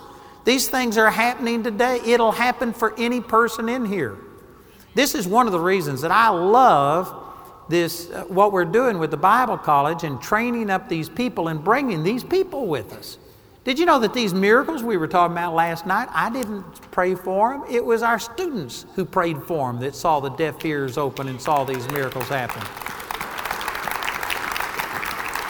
[0.43, 2.01] These things are happening today.
[2.05, 4.18] It'll happen for any person in here.
[4.95, 7.24] This is one of the reasons that I love
[7.70, 11.63] this uh, what we're doing with the Bible College and training up these people and
[11.63, 13.18] bringing these people with us.
[13.66, 17.16] Did you know that these miracles we were talking about last night, I didn't pray
[17.16, 17.63] for them.
[17.68, 21.41] It was our students who prayed for them that saw the deaf ears open and
[21.41, 22.61] saw these miracles happen.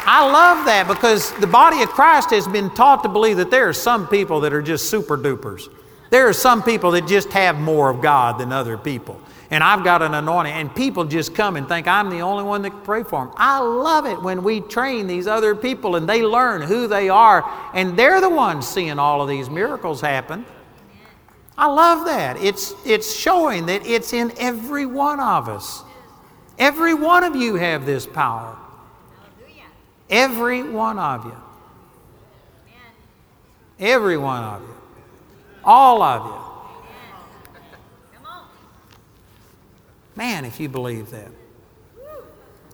[0.08, 3.68] I love that because the body of Christ has been taught to believe that there
[3.68, 5.68] are some people that are just super dupers.
[6.10, 9.20] There are some people that just have more of God than other people.
[9.56, 12.62] And I've got an anointing, and people just come and think I'm the only one
[12.64, 13.34] that can pray for them.
[13.38, 17.50] I love it when we train these other people and they learn who they are,
[17.74, 20.46] and they're the ones seeing all of these miracles happen.
[21.58, 22.36] I love that.
[22.44, 25.84] It's, it's showing that it's in every one of us.
[26.60, 28.58] Every one of you have this power.
[30.10, 31.38] Every one of you.
[33.80, 34.76] Every one of you.
[35.64, 36.45] All of you.
[40.16, 41.32] Man, if you believe that.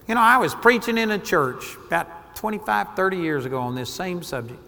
[0.08, 3.89] You know, I was preaching in a church about 25, 30 years ago on this
[3.89, 4.60] same subject,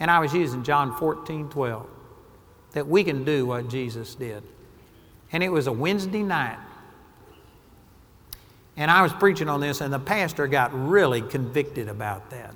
[0.00, 1.86] and I was using John 14, 12,
[2.72, 4.42] that we can do what Jesus did.
[5.32, 6.58] And it was a Wednesday night.
[8.76, 12.54] And I was preaching on this, and the pastor got really convicted about that.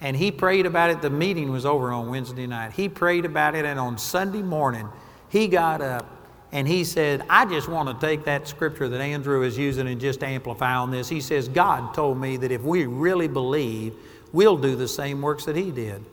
[0.00, 1.00] And he prayed about it.
[1.00, 2.72] The meeting was over on Wednesday night.
[2.72, 4.88] He prayed about it, and on Sunday morning,
[5.28, 6.17] he got up
[6.50, 10.00] and he said, I just want to take that scripture that Andrew is using and
[10.00, 11.08] just amplify on this.
[11.08, 13.94] He says, God told me that if we really believe,
[14.32, 16.04] we'll do the same works that he did.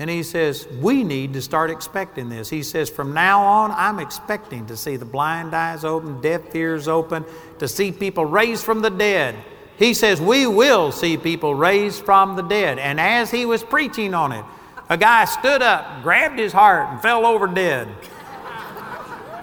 [0.00, 2.48] And he says, we need to start expecting this.
[2.48, 6.86] He says, from now on, I'm expecting to see the blind eyes open, deaf ears
[6.86, 7.24] open,
[7.58, 9.36] to see people raised from the dead.
[9.76, 12.78] He says, we will see people raised from the dead.
[12.78, 14.44] And as he was preaching on it,
[14.88, 17.88] a guy stood up, grabbed his heart, and fell over dead.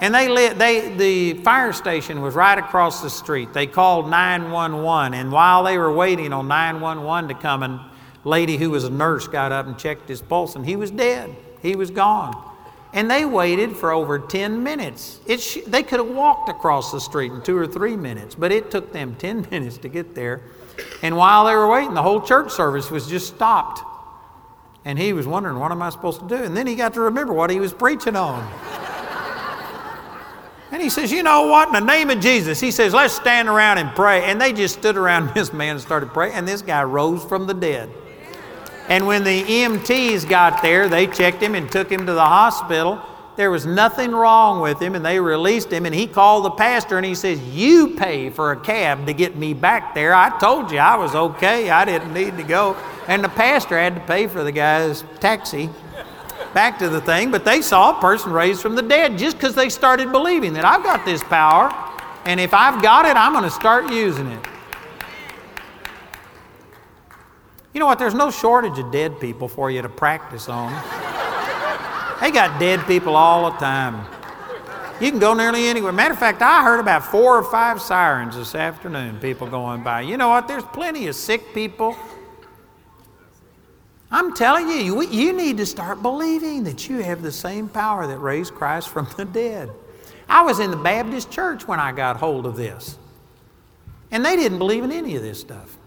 [0.02, 3.54] And they lit, they, the fire station was right across the street.
[3.54, 5.14] They called 911.
[5.14, 7.91] And while they were waiting on 911 to come, a
[8.24, 11.36] lady who was a nurse got up and checked his pulse, and he was dead.
[11.62, 12.52] He was gone.
[12.93, 15.20] And they waited for over 10 minutes.
[15.26, 18.52] It sh- they could have walked across the street in two or three minutes, but
[18.52, 20.41] it took them 10 minutes to get there.
[21.02, 23.82] And while they were waiting, the whole church service was just stopped.
[24.84, 26.36] And he was wondering, what am I supposed to do?
[26.36, 28.48] And then he got to remember what he was preaching on.
[30.76, 31.70] And he says, You know what?
[31.70, 34.26] In the name of Jesus, he says, Let's stand around and pray.
[34.26, 37.48] And they just stood around this man and started praying, and this guy rose from
[37.48, 37.90] the dead.
[38.90, 43.02] And when the EMTs got there, they checked him and took him to the hospital.
[43.38, 45.86] There was nothing wrong with him, and they released him.
[45.86, 49.38] And he called the pastor and he says, You pay for a cab to get
[49.38, 50.14] me back there.
[50.14, 52.76] I told you I was okay, I didn't need to go.
[53.08, 55.70] And the pastor had to pay for the guy's taxi
[56.56, 59.53] back to the thing, but they saw a person raised from the dead just because
[59.56, 61.70] they started believing that I've got this power,
[62.24, 64.39] and if I've got it, I'm going to start using it.
[67.74, 67.99] You know what?
[67.99, 70.72] There's no shortage of dead people for you to practice on.
[72.22, 74.08] they got dead people all the time.
[75.01, 75.91] You can go nearly anywhere.
[75.91, 80.01] Matter of fact, I heard about four or five sirens this afternoon, people going by.
[80.01, 80.47] You know what?
[80.47, 81.97] There's plenty of sick people
[84.12, 88.20] I'm telling you, you need to start believing that you have the same power that
[88.20, 89.70] raised Christ from the dead.
[90.30, 92.97] I was in the Baptist church when I got hold of this,
[94.12, 95.78] and they didn't believe in any of this stuff.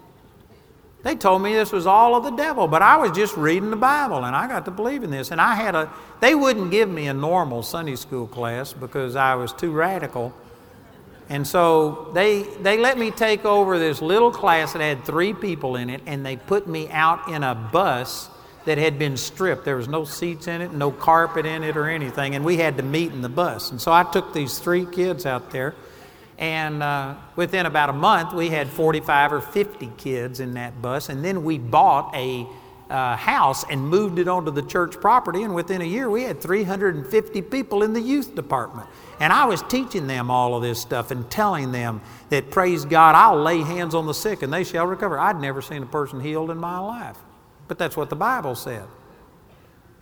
[1.02, 3.76] They told me this was all of the devil, but I was just reading the
[3.76, 5.30] Bible and I got to believe in this.
[5.30, 9.36] And I had a, they wouldn't give me a normal Sunday school class because I
[9.36, 10.34] was too radical.
[11.30, 15.76] And so they, they let me take over this little class that had three people
[15.76, 18.30] in it, and they put me out in a bus
[18.64, 19.64] that had been stripped.
[19.64, 22.76] There was no seats in it, no carpet in it, or anything, and we had
[22.78, 23.70] to meet in the bus.
[23.70, 25.74] And so I took these three kids out there,
[26.38, 31.08] and uh, within about a month, we had 45 or 50 kids in that bus,
[31.08, 32.46] and then we bought a
[32.90, 36.40] uh, house and moved it onto the church property, and within a year, we had
[36.40, 38.88] 350 people in the youth department.
[39.20, 43.14] And I was teaching them all of this stuff and telling them that, praise God,
[43.14, 45.18] I'll lay hands on the sick and they shall recover.
[45.18, 47.18] I'd never seen a person healed in my life.
[47.66, 48.84] But that's what the Bible said.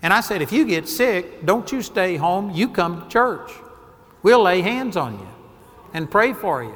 [0.02, 3.50] And I said, if you get sick, don't you stay home, you come to church.
[4.22, 5.28] We'll lay hands on you
[5.94, 6.74] and pray for you.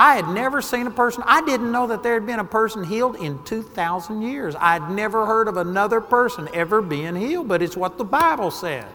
[0.00, 2.82] I had never seen a person, I didn't know that there had been a person
[2.82, 4.54] healed in 2,000 years.
[4.58, 8.86] I'd never heard of another person ever being healed, but it's what the Bible said.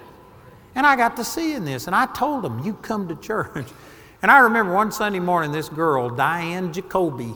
[0.74, 3.68] And I got to seeing this, and I told them, You come to church.
[4.22, 7.36] And I remember one Sunday morning, this girl, Diane Jacoby,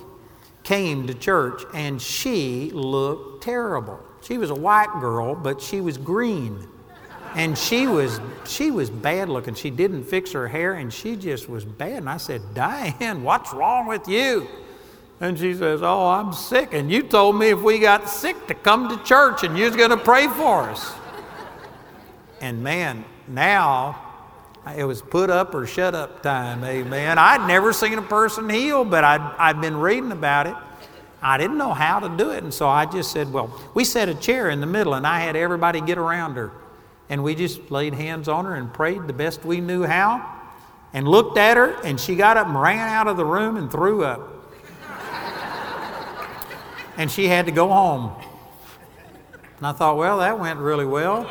[0.64, 4.00] came to church, and she looked terrible.
[4.24, 6.68] She was a white girl, but she was green.
[7.36, 9.54] And she was she was bad looking.
[9.54, 11.98] She didn't fix her hair and she just was bad.
[11.98, 14.48] And I said, Diane, what's wrong with you?
[15.22, 16.74] And she says, Oh, I'm sick.
[16.74, 19.76] And you told me if we got sick to come to church and you was
[19.76, 20.94] gonna pray for us.
[22.42, 24.10] And man, now
[24.78, 27.18] it was put up or shut up time, amen.
[27.18, 30.56] I'd never seen a person heal, but I'd, I'd been reading about it.
[31.22, 32.44] I didn't know how to do it.
[32.44, 35.20] And so I just said, Well, we set a chair in the middle, and I
[35.20, 36.52] had everybody get around her.
[37.10, 40.38] And we just laid hands on her and prayed the best we knew how
[40.94, 43.72] and looked at her, and she got up and ran out of the room and
[43.72, 44.22] threw up.
[46.98, 48.12] and she had to go home.
[49.58, 51.30] And I thought, well, that went really well.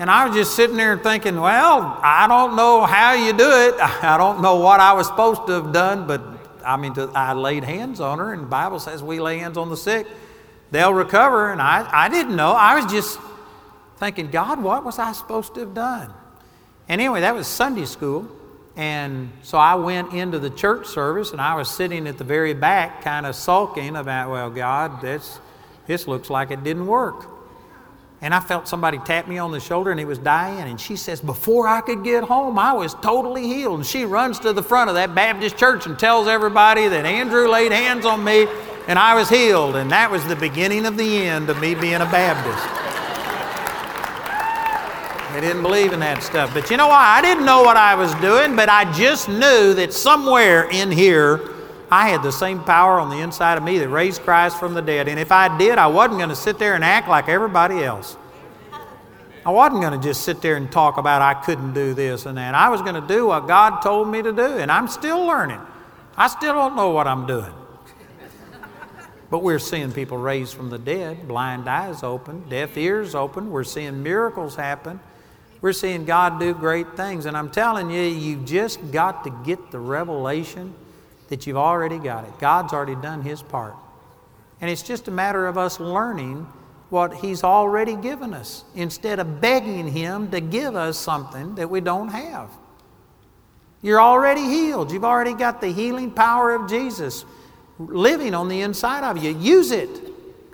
[0.00, 3.74] And I was just sitting there thinking, well, I don't know how you do it.
[3.80, 6.22] I don't know what I was supposed to have done, but
[6.64, 9.70] I mean, I laid hands on her, and the Bible says we lay hands on
[9.70, 10.06] the sick,
[10.70, 11.52] they'll recover.
[11.52, 12.52] And I, I didn't know.
[12.52, 13.18] I was just
[13.96, 16.12] thinking, God, what was I supposed to have done?
[16.88, 18.28] And anyway, that was Sunday school.
[18.76, 22.54] And so I went into the church service, and I was sitting at the very
[22.54, 25.40] back, kind of sulking about, well, God, this,
[25.88, 27.26] this looks like it didn't work.
[28.20, 30.68] And I felt somebody tap me on the shoulder and he was dying.
[30.68, 33.78] And she says, Before I could get home, I was totally healed.
[33.78, 37.48] And she runs to the front of that Baptist church and tells everybody that Andrew
[37.48, 38.46] laid hands on me
[38.88, 39.76] and I was healed.
[39.76, 42.66] And that was the beginning of the end of me being a Baptist.
[45.30, 46.52] I didn't believe in that stuff.
[46.52, 47.18] But you know why?
[47.18, 51.50] I didn't know what I was doing, but I just knew that somewhere in here,
[51.90, 54.82] I had the same power on the inside of me that raised Christ from the
[54.82, 55.06] dead.
[55.06, 58.16] And if I did, I wasn't going to sit there and act like everybody else.
[59.44, 62.36] I wasn't going to just sit there and talk about I couldn't do this and
[62.36, 62.54] that.
[62.54, 65.60] I was going to do what God told me to do, and I'm still learning.
[66.16, 67.52] I still don't know what I'm doing.
[69.30, 73.50] But we're seeing people raised from the dead, blind eyes open, deaf ears open.
[73.50, 75.00] We're seeing miracles happen.
[75.60, 77.26] We're seeing God do great things.
[77.26, 80.72] And I'm telling you, you've just got to get the revelation
[81.28, 82.38] that you've already got it.
[82.38, 83.74] God's already done His part.
[84.60, 86.46] And it's just a matter of us learning
[86.88, 91.80] what He's already given us instead of begging Him to give us something that we
[91.80, 92.50] don't have.
[93.82, 94.90] You're already healed.
[94.90, 97.24] You've already got the healing power of Jesus
[97.78, 99.36] living on the inside of you.
[99.36, 99.88] Use it.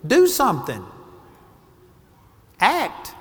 [0.07, 0.85] Do something.
[2.61, 3.15] Act.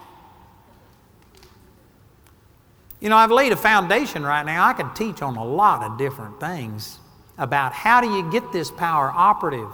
[2.99, 4.66] You know, I've laid a foundation right now.
[4.66, 6.99] I could teach on a lot of different things
[7.38, 9.70] about how do you get this power operative.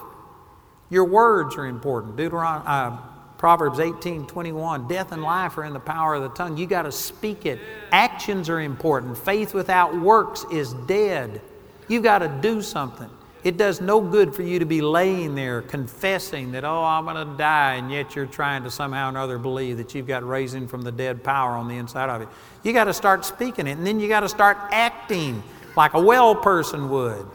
[0.90, 2.16] Your words are important.
[2.16, 2.98] Deuteron- uh,
[3.38, 6.58] Proverbs 18 21, death and life are in the power of the tongue.
[6.58, 7.60] You got to speak it.
[7.92, 9.18] Actions are important.
[9.18, 11.42] Faith without works is dead.
[11.88, 13.10] You've got to do something.
[13.44, 17.16] It does no good for you to be laying there confessing that, oh, I'm going
[17.16, 20.68] to die, and yet you're trying to somehow or another believe that you've got raising
[20.68, 22.28] from the dead power on the inside of you.
[22.64, 25.42] You got to start speaking it, and then you got to start acting
[25.78, 27.26] like a well person would.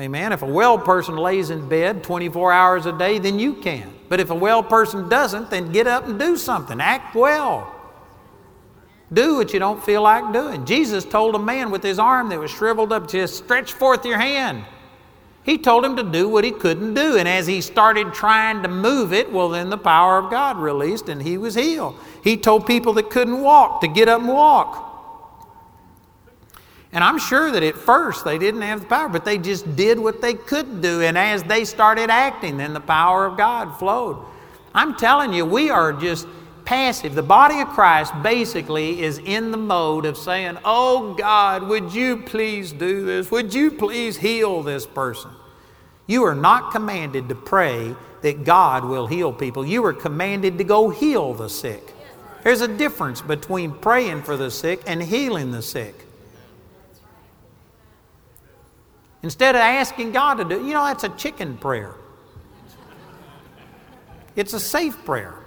[0.00, 0.32] Amen.
[0.32, 3.92] If a well person lays in bed 24 hours a day, then you can.
[4.08, 6.80] But if a well person doesn't, then get up and do something.
[6.80, 7.73] Act well.
[9.14, 10.66] Do what you don't feel like doing.
[10.66, 14.18] Jesus told a man with his arm that was shriveled up, just stretch forth your
[14.18, 14.64] hand.
[15.44, 17.16] He told him to do what he couldn't do.
[17.16, 21.08] And as he started trying to move it, well, then the power of God released
[21.08, 21.96] and he was healed.
[22.22, 24.90] He told people that couldn't walk to get up and walk.
[26.92, 29.98] And I'm sure that at first they didn't have the power, but they just did
[29.98, 31.02] what they could do.
[31.02, 34.24] And as they started acting, then the power of God flowed.
[34.74, 36.26] I'm telling you, we are just
[36.64, 37.14] passive.
[37.14, 42.18] The body of Christ basically is in the mode of saying, Oh God, would you
[42.18, 43.30] please do this?
[43.30, 45.30] Would you please heal this person?
[46.06, 49.66] You are not commanded to pray that God will heal people.
[49.66, 51.92] You are commanded to go heal the sick.
[52.42, 55.94] There's a difference between praying for the sick and healing the sick.
[59.22, 61.94] Instead of asking God to do you know, that's a chicken prayer.
[64.36, 65.43] It's a safe prayer.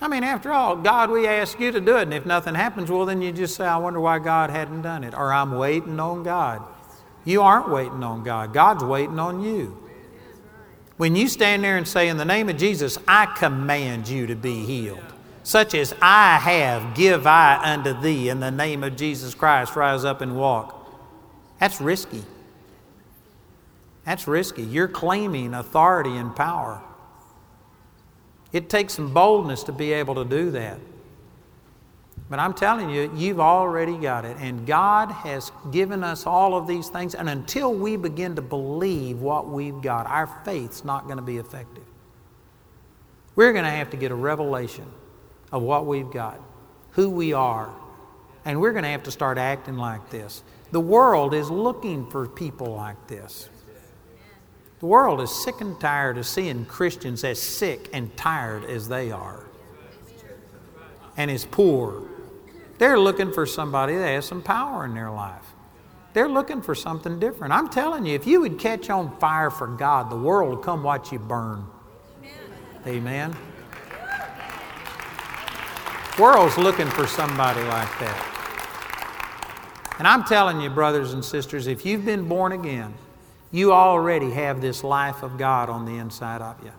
[0.00, 2.90] I mean, after all, God, we ask you to do it, and if nothing happens,
[2.90, 5.98] well, then you just say, I wonder why God hadn't done it, or I'm waiting
[5.98, 6.62] on God.
[7.24, 9.82] You aren't waiting on God, God's waiting on you.
[10.96, 14.34] When you stand there and say, In the name of Jesus, I command you to
[14.34, 15.02] be healed,
[15.42, 20.04] such as I have, give I unto thee, in the name of Jesus Christ, rise
[20.04, 20.74] up and walk.
[21.58, 22.22] That's risky.
[24.04, 24.62] That's risky.
[24.62, 26.82] You're claiming authority and power.
[28.56, 30.78] It takes some boldness to be able to do that.
[32.30, 34.38] But I'm telling you, you've already got it.
[34.40, 37.14] And God has given us all of these things.
[37.14, 41.36] And until we begin to believe what we've got, our faith's not going to be
[41.36, 41.84] effective.
[43.34, 44.86] We're going to have to get a revelation
[45.52, 46.40] of what we've got,
[46.92, 47.70] who we are.
[48.46, 50.42] And we're going to have to start acting like this.
[50.72, 53.50] The world is looking for people like this.
[54.80, 59.10] The world is sick and tired of seeing Christians as sick and tired as they
[59.10, 59.46] are
[61.16, 62.02] and as poor.
[62.78, 65.44] They're looking for somebody that has some power in their life.
[66.12, 67.54] They're looking for something different.
[67.54, 70.82] I'm telling you, if you would catch on fire for God, the world will come
[70.82, 71.66] watch you burn.
[72.86, 73.34] Amen.
[73.34, 73.36] Amen.
[76.18, 78.32] World's looking for somebody like that.
[79.98, 82.94] And I'm telling you, brothers and sisters, if you've been born again,
[83.50, 86.72] you already have this life of God on the inside of you.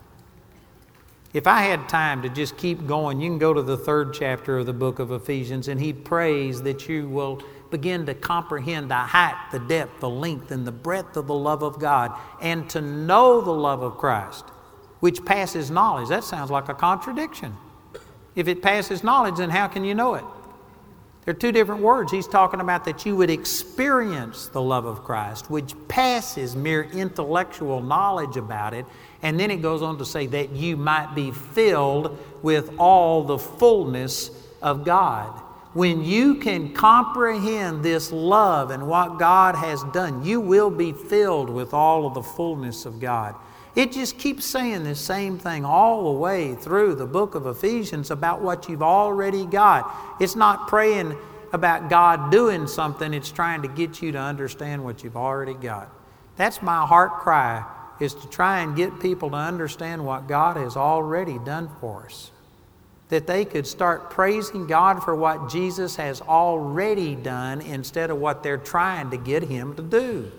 [1.34, 4.60] If I had time to just keep going, you can go to the third chapter
[4.60, 8.96] of the book of Ephesians, and he prays that you will begin to comprehend the
[8.96, 12.82] height, the depth, the length, and the breadth of the love of God, and to
[12.82, 14.46] know the love of Christ,
[15.00, 16.10] which passes knowledge.
[16.10, 17.56] That sounds like a contradiction.
[18.36, 20.24] If it passes knowledge, then how can you know it?
[21.28, 22.10] They're two different words.
[22.10, 27.82] He's talking about that you would experience the love of Christ, which passes mere intellectual
[27.82, 28.86] knowledge about it.
[29.22, 33.38] And then it goes on to say that you might be filled with all the
[33.38, 35.28] fullness of God.
[35.74, 41.50] When you can comprehend this love and what God has done, you will be filled
[41.50, 43.36] with all of the fullness of God.
[43.78, 48.10] It just keeps saying the same thing all the way through the book of Ephesians
[48.10, 50.20] about what you've already got.
[50.20, 51.16] It's not praying
[51.54, 55.92] about God doing something, it's trying to get you to understand what you've already got.
[56.38, 57.64] That's my heart cry
[58.00, 62.32] is to try and get people to understand what God has already done for us
[63.10, 68.44] that they could start praising God for what Jesus has already done instead of what
[68.44, 70.32] they're trying to get Him to do.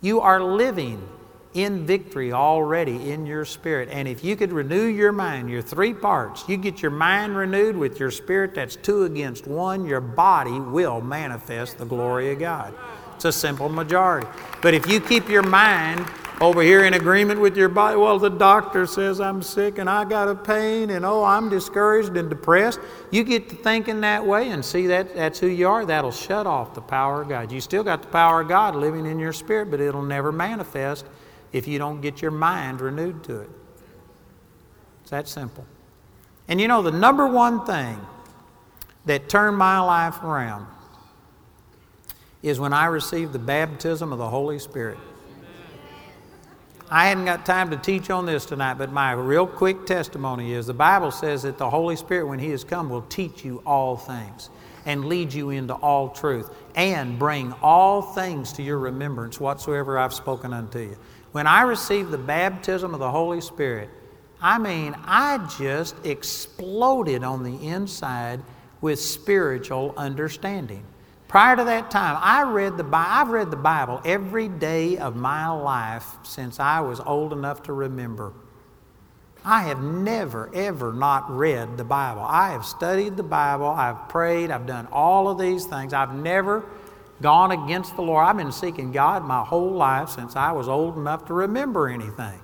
[0.00, 1.08] You are living
[1.54, 3.88] in victory already in your spirit.
[3.90, 7.76] And if you could renew your mind, your three parts, you get your mind renewed
[7.76, 12.74] with your spirit, that's two against one, your body will manifest the glory of God.
[13.16, 14.28] It's a simple majority.
[14.62, 16.06] But if you keep your mind
[16.40, 17.96] over here in agreement with your body.
[17.96, 22.16] Well, the doctor says I'm sick and I got a pain and oh, I'm discouraged
[22.16, 22.78] and depressed.
[23.10, 25.84] You get to thinking that way and see that that's who you are.
[25.84, 27.50] That'll shut off the power of God.
[27.50, 31.06] You still got the power of God living in your spirit, but it'll never manifest
[31.52, 33.50] if you don't get your mind renewed to it.
[35.02, 35.64] It's that simple.
[36.48, 38.00] And you know, the number one thing
[39.06, 40.66] that turned my life around
[42.42, 44.98] is when I received the baptism of the Holy Spirit.
[46.90, 50.66] I hadn't got time to teach on this tonight, but my real quick testimony is
[50.66, 53.96] the Bible says that the Holy Spirit, when He has come, will teach you all
[53.96, 54.48] things
[54.86, 60.14] and lead you into all truth and bring all things to your remembrance whatsoever I've
[60.14, 60.96] spoken unto you.
[61.32, 63.90] When I received the baptism of the Holy Spirit,
[64.40, 68.40] I mean, I just exploded on the inside
[68.80, 70.84] with spiritual understanding.
[71.26, 75.48] Prior to that time, I read the I've read the Bible every day of my
[75.48, 78.32] life since I was old enough to remember.
[79.44, 82.22] I have never, ever not read the Bible.
[82.22, 85.92] I have studied the Bible, I've prayed, I've done all of these things.
[85.92, 86.64] I've never
[87.20, 88.24] gone against the Lord.
[88.24, 92.40] I've been seeking God my whole life since I was old enough to remember anything.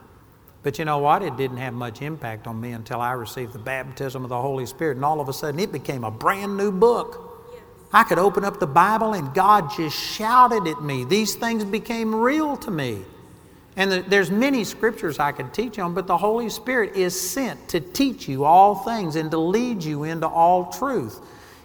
[0.63, 1.23] But you know what?
[1.23, 4.67] It didn't have much impact on me until I received the baptism of the Holy
[4.67, 7.31] Spirit, and all of a sudden it became a brand new book.
[7.93, 11.05] I could open up the Bible and God just shouted at me.
[11.05, 13.05] These things became real to me.
[13.77, 17.69] And the, there's many scriptures I could teach on, but the Holy Spirit is sent
[17.69, 21.21] to teach you all things and to lead you into all truth.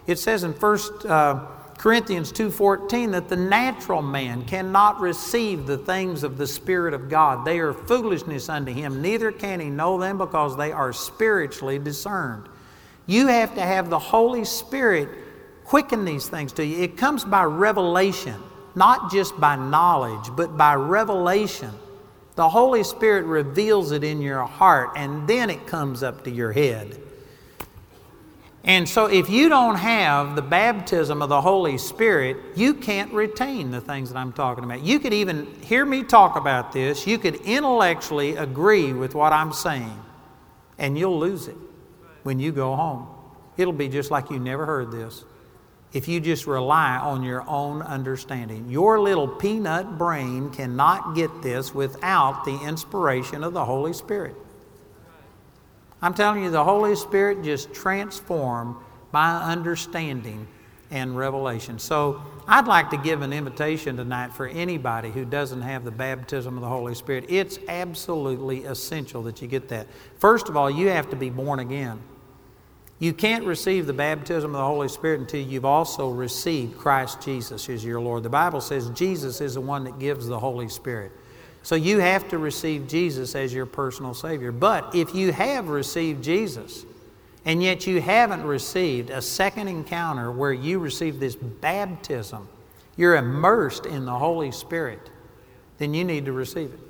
[0.06, 1.46] It says in First uh,
[1.80, 7.46] Corinthians 2:14 that the natural man cannot receive the things of the Spirit of God.
[7.46, 12.50] They are foolishness unto him, neither can he know them because they are spiritually discerned.
[13.06, 15.08] You have to have the Holy Spirit
[15.64, 16.82] quicken these things to you.
[16.82, 18.36] It comes by revelation,
[18.74, 21.70] not just by knowledge, but by revelation.
[22.34, 26.52] The Holy Spirit reveals it in your heart, and then it comes up to your
[26.52, 27.00] head.
[28.62, 33.70] And so, if you don't have the baptism of the Holy Spirit, you can't retain
[33.70, 34.82] the things that I'm talking about.
[34.82, 39.52] You could even hear me talk about this, you could intellectually agree with what I'm
[39.52, 39.98] saying,
[40.78, 41.56] and you'll lose it
[42.22, 43.08] when you go home.
[43.56, 45.24] It'll be just like you never heard this
[45.92, 48.68] if you just rely on your own understanding.
[48.68, 54.36] Your little peanut brain cannot get this without the inspiration of the Holy Spirit.
[56.02, 58.76] I'm telling you, the Holy Spirit just transformed
[59.12, 60.46] my understanding
[60.90, 61.78] and revelation.
[61.78, 66.56] So I'd like to give an invitation tonight for anybody who doesn't have the baptism
[66.56, 67.26] of the Holy Spirit.
[67.28, 69.86] It's absolutely essential that you get that.
[70.18, 72.00] First of all, you have to be born again.
[72.98, 77.68] You can't receive the baptism of the Holy Spirit until you've also received Christ Jesus
[77.68, 78.24] as your Lord.
[78.24, 81.12] The Bible says Jesus is the one that gives the Holy Spirit.
[81.62, 84.52] So you have to receive Jesus as your personal Savior.
[84.52, 86.84] But if you have received Jesus,
[87.44, 92.48] and yet you haven't received a second encounter where you receive this baptism,
[92.96, 95.10] you're immersed in the Holy Spirit,
[95.78, 96.80] then you need to receive it.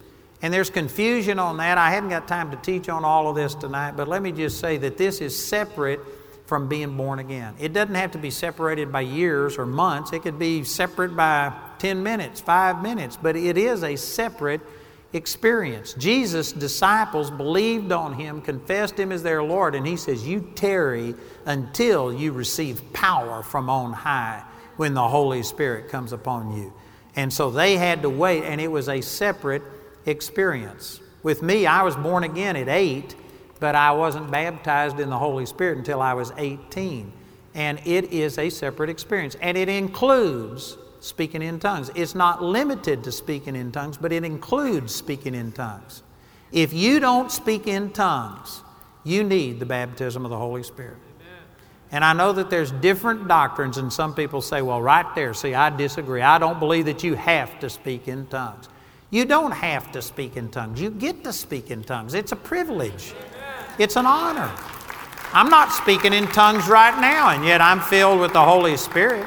[0.42, 1.76] And there's confusion on that.
[1.76, 4.58] I haven't got time to teach on all of this tonight, but let me just
[4.58, 6.00] say that this is separate
[6.46, 7.54] from being born again.
[7.60, 11.52] It doesn't have to be separated by years or months, it could be separate by
[11.80, 14.60] 10 minutes, five minutes, but it is a separate
[15.12, 15.94] experience.
[15.94, 21.14] Jesus' disciples believed on him, confessed him as their Lord, and he says, You tarry
[21.46, 24.44] until you receive power from on high
[24.76, 26.72] when the Holy Spirit comes upon you.
[27.16, 29.62] And so they had to wait, and it was a separate
[30.06, 31.00] experience.
[31.22, 33.16] With me, I was born again at eight,
[33.58, 37.12] but I wasn't baptized in the Holy Spirit until I was 18.
[37.54, 39.36] And it is a separate experience.
[39.40, 41.90] And it includes speaking in tongues.
[41.94, 46.02] It's not limited to speaking in tongues, but it includes speaking in tongues.
[46.52, 48.62] If you don't speak in tongues,
[49.04, 50.98] you need the baptism of the Holy Spirit.
[51.92, 55.54] And I know that there's different doctrines, and some people say, well, right there, see,
[55.54, 56.22] I disagree.
[56.22, 58.68] I don't believe that you have to speak in tongues.
[59.10, 60.80] You don't have to speak in tongues.
[60.80, 62.14] You get to speak in tongues.
[62.14, 63.14] It's a privilege,
[63.78, 64.50] it's an honor.
[65.32, 69.26] I'm not speaking in tongues right now, and yet I'm filled with the Holy Spirit.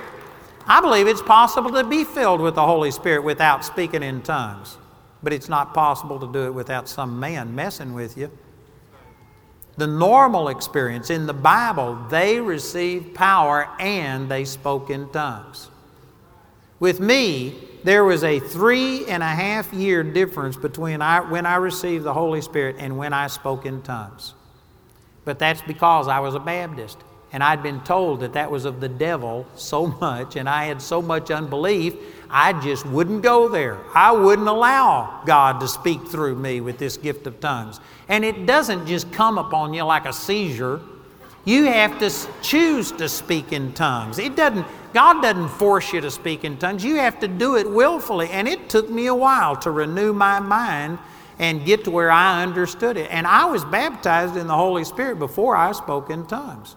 [0.66, 4.78] I believe it's possible to be filled with the Holy Spirit without speaking in tongues,
[5.22, 8.32] but it's not possible to do it without some man messing with you.
[9.76, 15.70] The normal experience in the Bible, they received power and they spoke in tongues.
[16.80, 21.56] With me, there was a three and a half year difference between I, when I
[21.56, 24.34] received the Holy Spirit and when I spoke in tongues.
[25.26, 26.98] But that's because I was a Baptist.
[27.34, 30.80] And I'd been told that that was of the devil so much, and I had
[30.80, 31.96] so much unbelief,
[32.30, 33.80] I just wouldn't go there.
[33.96, 37.80] I wouldn't allow God to speak through me with this gift of tongues.
[38.08, 40.80] And it doesn't just come upon you like a seizure.
[41.44, 42.12] You have to
[42.44, 44.20] choose to speak in tongues.
[44.20, 46.86] It doesn't, God doesn't force you to speak in tongues.
[46.86, 48.30] You have to do it willfully.
[48.30, 51.00] And it took me a while to renew my mind
[51.40, 53.10] and get to where I understood it.
[53.12, 56.76] And I was baptized in the Holy Spirit before I spoke in tongues.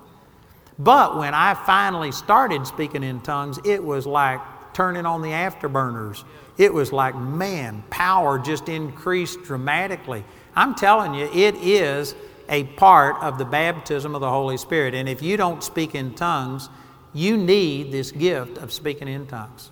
[0.78, 4.40] But when I finally started speaking in tongues, it was like
[4.74, 6.24] turning on the afterburners.
[6.58, 10.24] It was like, man, power just increased dramatically.
[10.54, 12.14] I'm telling you, it is
[12.48, 14.94] a part of the baptism of the Holy Spirit.
[14.94, 16.68] And if you don't speak in tongues,
[17.12, 19.70] you need this gift of speaking in tongues.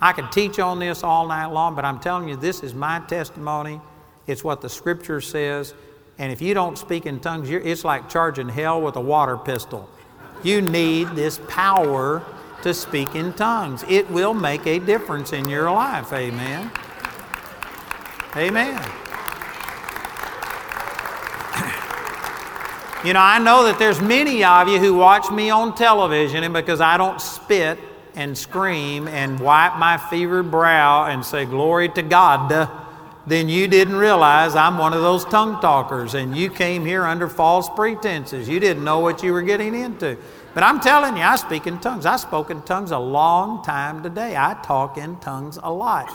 [0.00, 3.00] I could teach on this all night long, but I'm telling you, this is my
[3.00, 3.80] testimony.
[4.26, 5.74] It's what the scripture says.
[6.18, 9.88] And if you don't speak in tongues, it's like charging hell with a water pistol.
[10.42, 12.22] You need this power
[12.62, 13.84] to speak in tongues.
[13.88, 16.12] It will make a difference in your life.
[16.12, 16.70] Amen.
[18.36, 18.80] Amen.
[23.02, 26.52] You know, I know that there's many of you who watch me on television, and
[26.52, 27.78] because I don't spit
[28.14, 32.50] and scream and wipe my fevered brow and say, Glory to God,
[33.30, 37.28] then you didn't realize I'm one of those tongue talkers, and you came here under
[37.28, 38.48] false pretenses.
[38.48, 40.16] You didn't know what you were getting into.
[40.52, 42.06] But I'm telling you, I speak in tongues.
[42.06, 44.36] I spoke in tongues a long time today.
[44.36, 46.12] I talk in tongues a lot.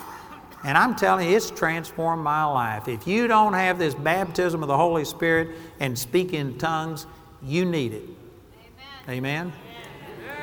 [0.65, 2.87] And I'm telling you, it's transformed my life.
[2.87, 7.05] If you don't have this baptism of the Holy Spirit and speak in tongues,
[7.43, 8.09] you need it.
[9.07, 9.51] Amen.
[9.51, 9.53] Amen?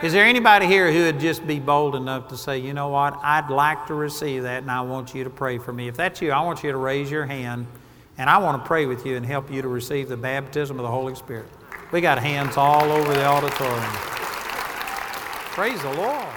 [0.03, 3.17] Is there anybody here who would just be bold enough to say, you know what,
[3.23, 5.87] I'd like to receive that and I want you to pray for me?
[5.87, 7.69] If that's you, I want you to raise your hand
[8.19, 10.83] and I want to pray with you and help you to receive the baptism of
[10.83, 11.47] the Holy Spirit.
[11.93, 13.93] We got hands all over the auditorium.
[15.55, 16.35] Praise the Lord.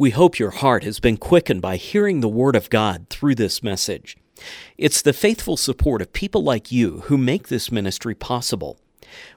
[0.00, 3.62] We hope your heart has been quickened by hearing the Word of God through this
[3.62, 4.16] message.
[4.76, 8.80] It's the faithful support of people like you who make this ministry possible.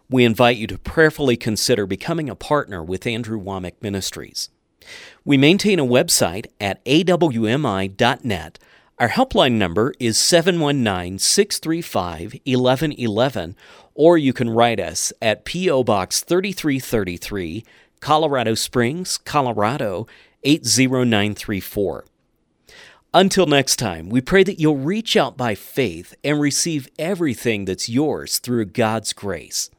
[0.10, 4.50] We invite you to prayerfully consider becoming a partner with Andrew Wommack Ministries.
[5.26, 8.60] We maintain a website at awmi.net.
[9.00, 13.56] Our helpline number is 719 635 1111,
[13.96, 15.84] or you can write us at P.O.
[15.84, 17.64] Box 3333,
[18.00, 20.06] Colorado Springs, Colorado
[20.44, 22.06] 80934.
[23.16, 27.88] Until next time, we pray that you'll reach out by faith and receive everything that's
[27.88, 29.70] yours through God's grace.